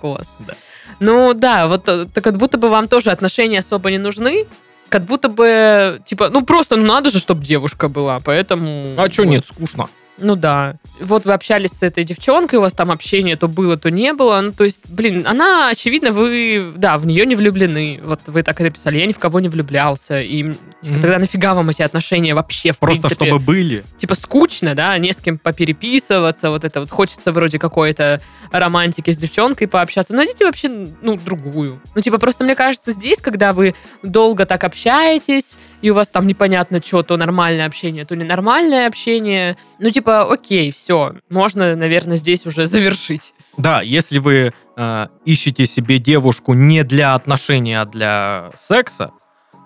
Класс. 0.00 0.36
Да. 0.40 0.54
Ну 1.00 1.34
да, 1.34 1.66
вот 1.68 1.88
э, 1.88 2.06
так 2.12 2.22
как 2.24 2.36
будто 2.36 2.58
бы 2.58 2.68
вам 2.68 2.88
тоже 2.88 3.10
отношения 3.10 3.58
особо 3.60 3.90
не 3.90 3.98
нужны, 3.98 4.46
как 4.90 5.04
будто 5.04 5.28
бы, 5.28 6.00
типа, 6.04 6.28
ну 6.28 6.44
просто, 6.44 6.76
ну 6.76 6.86
надо 6.86 7.10
же, 7.10 7.18
чтобы 7.18 7.44
девушка 7.44 7.88
была, 7.88 8.20
поэтому... 8.20 8.94
А 8.98 9.10
что 9.10 9.22
вот. 9.22 9.30
нет, 9.30 9.46
скучно. 9.46 9.88
Ну 10.20 10.36
да. 10.36 10.74
Вот 11.00 11.24
вы 11.24 11.32
общались 11.32 11.70
с 11.70 11.82
этой 11.82 12.04
девчонкой, 12.04 12.58
у 12.58 12.62
вас 12.62 12.74
там 12.74 12.90
общение 12.90 13.36
то 13.36 13.48
было, 13.48 13.76
то 13.78 13.90
не 13.90 14.12
было. 14.12 14.40
Ну, 14.40 14.52
то 14.52 14.64
есть, 14.64 14.82
блин, 14.90 15.26
она, 15.26 15.68
очевидно, 15.70 16.12
вы, 16.12 16.72
да, 16.76 16.98
в 16.98 17.06
нее 17.06 17.24
не 17.24 17.34
влюблены. 17.34 18.00
Вот 18.04 18.20
вы 18.26 18.42
так 18.42 18.60
и 18.60 18.64
написали, 18.64 18.98
я 18.98 19.06
ни 19.06 19.12
в 19.12 19.18
кого 19.18 19.40
не 19.40 19.48
влюблялся. 19.48 20.20
И 20.20 20.42
типа, 20.42 20.56
Мгм. 20.82 21.00
тогда 21.00 21.18
нафига 21.18 21.54
вам 21.54 21.70
эти 21.70 21.82
отношения 21.82 22.34
вообще, 22.34 22.72
в 22.72 22.78
Просто 22.78 23.02
принципе? 23.08 23.26
чтобы 23.26 23.38
были. 23.42 23.84
Типа 23.98 24.14
скучно, 24.14 24.74
да, 24.74 24.96
не 24.98 25.12
с 25.12 25.20
кем 25.20 25.38
попереписываться, 25.38 26.50
вот 26.50 26.64
это 26.64 26.80
вот 26.80 26.90
хочется 26.90 27.32
вроде 27.32 27.58
какой-то 27.58 28.20
романтики 28.52 29.10
с 29.10 29.16
девчонкой 29.16 29.68
пообщаться. 29.68 30.14
Но 30.14 30.24
идите 30.24 30.44
вообще, 30.44 30.68
ну, 31.02 31.16
другую. 31.16 31.80
Ну, 31.94 32.02
типа, 32.02 32.18
просто 32.18 32.44
мне 32.44 32.54
кажется, 32.54 32.92
здесь, 32.92 33.20
когда 33.20 33.52
вы 33.52 33.74
долго 34.02 34.44
так 34.44 34.64
общаетесь, 34.64 35.56
и 35.82 35.90
у 35.90 35.94
вас 35.94 36.08
там 36.10 36.26
непонятно 36.26 36.82
что, 36.84 37.02
то 37.02 37.16
нормальное 37.16 37.66
общение, 37.66 38.04
то 38.04 38.16
ненормальное 38.16 38.86
общение, 38.86 39.56
ну, 39.78 39.90
типа, 39.90 40.09
окей, 40.10 40.70
все, 40.72 41.14
можно, 41.28 41.76
наверное, 41.76 42.16
здесь 42.16 42.46
уже 42.46 42.66
завершить. 42.66 43.34
Да, 43.56 43.82
если 43.82 44.18
вы 44.18 44.52
э, 44.76 45.06
ищете 45.24 45.66
себе 45.66 45.98
девушку 45.98 46.54
не 46.54 46.84
для 46.84 47.14
отношений, 47.14 47.74
а 47.74 47.84
для 47.84 48.50
секса, 48.58 49.12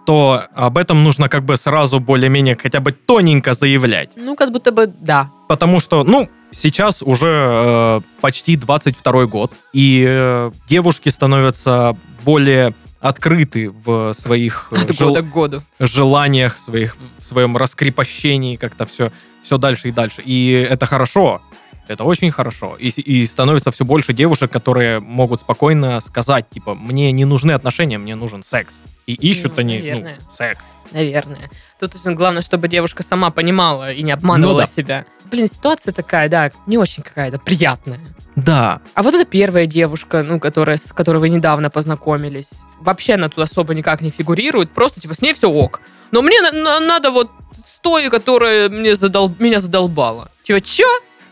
то 0.07 0.45
об 0.55 0.77
этом 0.79 1.03
нужно 1.03 1.29
как 1.29 1.45
бы 1.45 1.57
сразу 1.57 2.01
более-менее 2.01 2.57
хотя 2.57 2.81
бы 2.81 2.93
тоненько 2.93 3.55
заявлять. 3.55 4.11
Ну, 4.17 4.37
как 4.37 4.53
будто 4.53 4.71
бы 4.71 4.87
да. 4.87 5.31
Потому 5.49 5.81
что, 5.81 6.05
ну, 6.05 6.29
сейчас 6.51 7.03
уже 7.03 7.29
э, 7.29 8.01
почти 8.21 8.57
22 8.57 9.27
год, 9.27 9.53
и 9.73 10.05
э, 10.07 10.51
девушки 10.69 11.09
становятся 11.09 11.97
более 12.25 12.75
открыты 13.09 13.71
в 13.71 14.15
своих 14.15 14.69
э, 14.71 14.77
От 14.77 14.97
жел- 14.97 15.09
года 15.09 15.23
к 15.23 15.31
году. 15.31 15.63
желаниях, 15.79 16.57
своих, 16.59 16.97
в 17.19 17.25
своем 17.25 17.57
раскрепощении, 17.57 18.57
как-то 18.57 18.87
все, 18.87 19.13
все 19.43 19.59
дальше 19.59 19.89
и 19.89 19.93
дальше. 19.93 20.23
И 20.25 20.53
это 20.53 20.87
хорошо. 20.87 21.43
Это 21.87 22.05
очень 22.05 22.31
хорошо. 22.31 22.77
И, 22.79 22.89
и 22.89 23.27
становится 23.27 23.71
все 23.71 23.85
больше 23.85 24.15
девушек, 24.15 24.51
которые 24.51 25.01
могут 25.01 25.43
спокойно 25.43 26.01
сказать, 26.01 26.49
типа, 26.49 26.75
мне 26.75 27.13
не 27.13 27.27
нужны 27.27 27.53
отношения, 27.53 27.99
мне 27.99 28.15
нужен 28.15 28.43
секс. 28.43 28.75
И 29.07 29.13
ищут 29.13 29.53
Ну, 29.57 29.61
они 29.61 29.93
ну, 29.93 30.09
секс. 30.33 30.65
Наверное. 30.93 31.51
Тут 31.79 31.93
главное, 32.07 32.41
чтобы 32.41 32.69
девушка 32.69 33.03
сама 33.03 33.31
понимала 33.31 33.93
и 33.93 34.03
не 34.03 34.13
обманывала 34.13 34.53
Ну 34.55 34.59
да. 34.61 34.67
себя. 34.67 35.05
Блин, 35.35 35.47
ситуация 35.49 35.93
такая, 35.93 36.29
да, 36.29 36.51
не 36.67 36.79
очень 36.79 37.03
какая-то 37.03 37.39
приятная. 37.39 38.01
Да, 38.37 38.81
А 38.95 39.03
вот 39.03 39.15
эта 39.15 39.25
первая 39.25 39.67
девушка, 39.67 40.23
ну, 40.23 40.39
которая, 40.41 40.77
с 40.77 40.93
которой 40.93 41.19
вы 41.19 41.29
недавно 41.29 41.71
познакомились, 41.71 42.55
вообще 42.81 43.15
она 43.15 43.29
тут 43.29 43.41
особо 43.45 43.75
никак 43.75 44.01
не 44.01 44.11
фигурирует, 44.11 44.71
просто, 44.71 45.01
типа, 45.01 45.15
с 45.15 45.23
ней 45.23 45.33
все 45.35 45.51
ок. 45.51 45.81
Но 46.11 46.23
мне 46.23 46.41
на- 46.41 46.53
на- 46.53 46.81
надо 46.81 47.11
вот 47.11 47.31
с 47.67 47.81
той, 47.81 48.09
которая 48.11 48.69
мне 48.69 48.95
задол... 48.97 49.33
меня 49.39 49.61
задолбала. 49.61 50.31
Типа, 50.43 50.61
чё? 50.61 50.87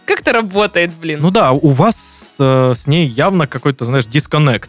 Как 0.04 0.20
это 0.20 0.32
работает, 0.32 0.92
блин? 0.92 1.20
ну 1.22 1.30
да, 1.30 1.52
у 1.52 1.68
вас 1.68 2.34
э, 2.40 2.74
с 2.76 2.86
ней 2.88 3.06
явно 3.06 3.46
какой-то, 3.46 3.84
знаешь, 3.84 4.06
дисконнект. 4.06 4.68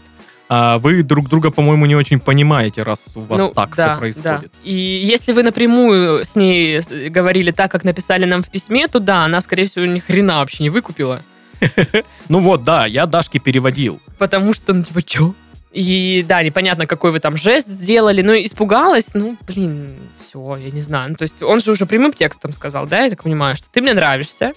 А 0.49 0.77
вы 0.77 1.03
друг 1.03 1.29
друга, 1.29 1.49
по-моему, 1.51 1.85
не 1.85 1.95
очень 1.95 2.19
понимаете, 2.19 2.83
раз 2.83 3.13
у 3.15 3.21
вас 3.21 3.39
Ну, 3.39 3.49
так 3.49 3.75
да, 3.75 3.91
все 3.93 3.99
происходит. 3.99 4.23
да. 4.41 4.59
И 4.63 4.73
если 5.05 5.31
вы 5.33 5.41
напрямую 5.43 6.25
с 6.25 6.35
ней 6.35 6.81
говорили 7.09 7.51
так, 7.51 7.71
как 7.71 7.83
написали 7.83 8.25
нам 8.25 8.43
в 8.43 8.49
письме, 8.49 8.87
то 8.87 8.99
да, 8.99 9.23
она, 9.25 9.41
скорее 9.41 9.65
всего, 9.65 9.85
ни 9.85 9.99
хрена 9.99 10.39
вообще 10.39 10.63
не 10.63 10.69
выкупила. 10.69 11.21
Ну 12.29 12.39
вот, 12.39 12.63
да, 12.63 12.85
я 12.85 13.05
Дашке 13.05 13.39
переводил. 13.39 13.99
Потому 14.17 14.53
что, 14.53 14.73
ну, 14.73 14.83
типа, 14.83 15.01
чё? 15.01 15.33
И 15.71 16.23
да, 16.27 16.43
непонятно, 16.43 16.85
какой 16.85 17.11
вы 17.11 17.19
там 17.19 17.35
жест 17.35 17.67
сделали, 17.67 18.21
но 18.21 18.33
испугалась, 18.35 19.13
ну, 19.15 19.37
блин, 19.47 19.89
все, 20.21 20.55
я 20.57 20.69
не 20.71 20.81
знаю. 20.81 21.11
Ну, 21.11 21.15
то 21.15 21.23
есть 21.23 21.41
он 21.41 21.61
же 21.61 21.71
уже 21.71 21.85
прямым 21.87 22.13
текстом 22.13 22.53
сказал, 22.53 22.85
да, 22.85 23.03
я 23.03 23.09
так 23.09 23.23
понимаю, 23.23 23.55
что 23.55 23.67
ты 23.71 23.81
мне 23.81 23.93
нравишься, 23.93 24.53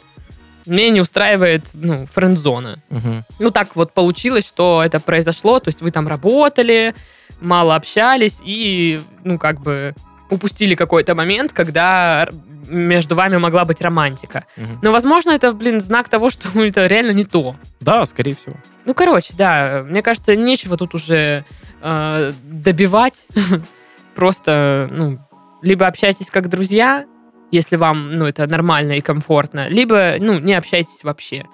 мне 0.66 0.90
не 0.90 1.00
устраивает, 1.00 1.64
ну, 1.72 2.06
френд-зона. 2.06 2.78
Мгм. 2.90 3.24
Ну, 3.38 3.50
так 3.50 3.76
вот 3.76 3.92
получилось, 3.92 4.46
что 4.46 4.82
это 4.84 5.00
произошло, 5.00 5.60
то 5.60 5.68
есть 5.68 5.80
вы 5.80 5.90
там 5.90 6.08
работали, 6.08 6.94
мало 7.40 7.74
общались 7.74 8.40
и, 8.44 9.00
ну, 9.24 9.38
как 9.38 9.60
бы 9.60 9.94
упустили 10.30 10.74
какой-то 10.74 11.14
момент, 11.14 11.52
когда 11.52 12.28
между 12.68 13.14
вами 13.14 13.36
могла 13.36 13.64
быть 13.64 13.80
романтика. 13.80 14.44
Мгм. 14.56 14.80
Но, 14.82 14.90
возможно, 14.90 15.30
это, 15.30 15.52
блин, 15.52 15.80
знак 15.80 16.08
того, 16.08 16.30
что 16.30 16.48
это 16.60 16.86
реально 16.86 17.12
не 17.12 17.24
то. 17.24 17.56
Да, 17.80 18.04
скорее 18.06 18.34
всего. 18.34 18.56
Ну, 18.84 18.94
короче, 18.94 19.34
да, 19.36 19.84
мне 19.88 20.02
кажется, 20.02 20.36
нечего 20.36 20.76
тут 20.76 20.94
уже 20.94 21.44
э, 21.82 22.32
добивать. 22.44 23.26
Просто, 24.14 24.88
ну, 24.90 25.18
либо 25.62 25.86
общайтесь 25.86 26.30
как 26.30 26.48
друзья, 26.48 27.04
если 27.50 27.76
вам, 27.76 28.18
ну, 28.18 28.26
это 28.26 28.46
нормально 28.46 28.98
и 28.98 29.00
комфортно, 29.00 29.68
либо, 29.68 30.16
ну, 30.18 30.38
не 30.38 30.54
общайтесь 30.54 31.04
вообще. 31.04 31.44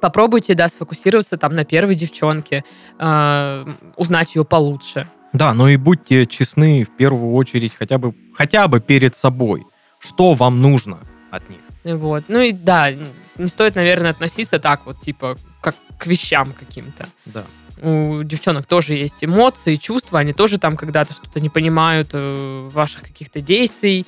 Попробуйте, 0.00 0.54
да, 0.54 0.68
сфокусироваться 0.68 1.36
там 1.36 1.54
на 1.54 1.64
первой 1.64 1.94
девчонке, 1.94 2.64
э, 2.98 3.66
узнать 3.96 4.34
ее 4.34 4.44
получше. 4.44 5.08
Да, 5.32 5.54
но 5.54 5.68
и 5.68 5.76
будьте 5.76 6.26
честны 6.26 6.84
в 6.84 6.96
первую 6.96 7.32
очередь 7.34 7.74
хотя 7.74 7.98
бы, 7.98 8.14
хотя 8.34 8.68
бы 8.68 8.80
перед 8.80 9.16
собой. 9.16 9.64
Что 9.98 10.34
вам 10.34 10.60
нужно 10.60 10.98
от 11.30 11.48
них? 11.48 11.60
Вот. 11.84 12.24
Ну 12.28 12.40
и 12.40 12.52
да, 12.52 12.90
не 12.90 13.46
стоит, 13.46 13.76
наверное, 13.76 14.10
относиться 14.10 14.58
так 14.58 14.84
вот, 14.86 15.00
типа, 15.00 15.36
как 15.60 15.74
к 15.98 16.06
вещам 16.06 16.52
каким-то. 16.52 17.06
Да. 17.26 17.44
У 17.80 18.22
девчонок 18.22 18.66
тоже 18.66 18.94
есть 18.94 19.24
эмоции, 19.24 19.76
чувства, 19.76 20.20
они 20.20 20.32
тоже 20.32 20.58
там 20.58 20.76
когда-то 20.76 21.12
что-то 21.12 21.40
не 21.40 21.48
понимают 21.48 22.10
э, 22.12 22.68
ваших 22.72 23.02
каких-то 23.02 23.40
действий. 23.40 24.06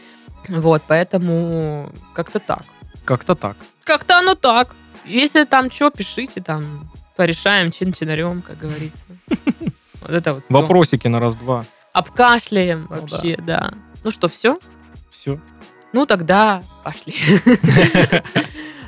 Вот, 0.48 0.82
поэтому 0.86 1.90
как-то 2.12 2.38
так. 2.38 2.64
Как-то 3.04 3.34
так. 3.34 3.56
Как-то 3.84 4.18
оно 4.18 4.34
так. 4.34 4.74
Если 5.04 5.44
там 5.44 5.70
что, 5.70 5.90
пишите 5.90 6.40
там, 6.40 6.90
порешаем 7.16 7.70
чин-чинарем, 7.72 8.42
как 8.42 8.58
говорится. 8.58 9.04
Вот 10.00 10.10
это 10.10 10.34
вот. 10.34 10.44
Вопросики 10.50 11.08
на 11.08 11.18
раз-два. 11.18 11.64
Обкашляем 11.94 12.88
Ну 12.90 13.00
вообще, 13.00 13.38
да. 13.38 13.72
Ну 14.02 14.10
что, 14.10 14.28
все? 14.28 14.58
Все. 15.10 15.40
Ну 15.94 16.04
тогда 16.04 16.62
пошли. 16.82 17.14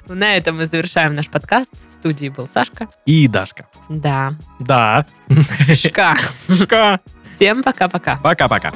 На 0.09 0.37
этом 0.37 0.57
мы 0.59 0.67
завершаем 0.67 1.15
наш 1.15 1.29
подкаст. 1.29 1.73
В 1.89 1.93
студии 1.93 2.29
был 2.29 2.47
Сашка. 2.47 2.89
И 3.07 3.27
Дашка. 3.29 3.67
Да. 3.89 4.35
Да. 4.61 5.07
Шка. 5.75 6.17
Пока. 6.49 7.01
Всем 7.29 7.63
пока-пока. 7.63 8.17
Пока-пока. 8.23 8.73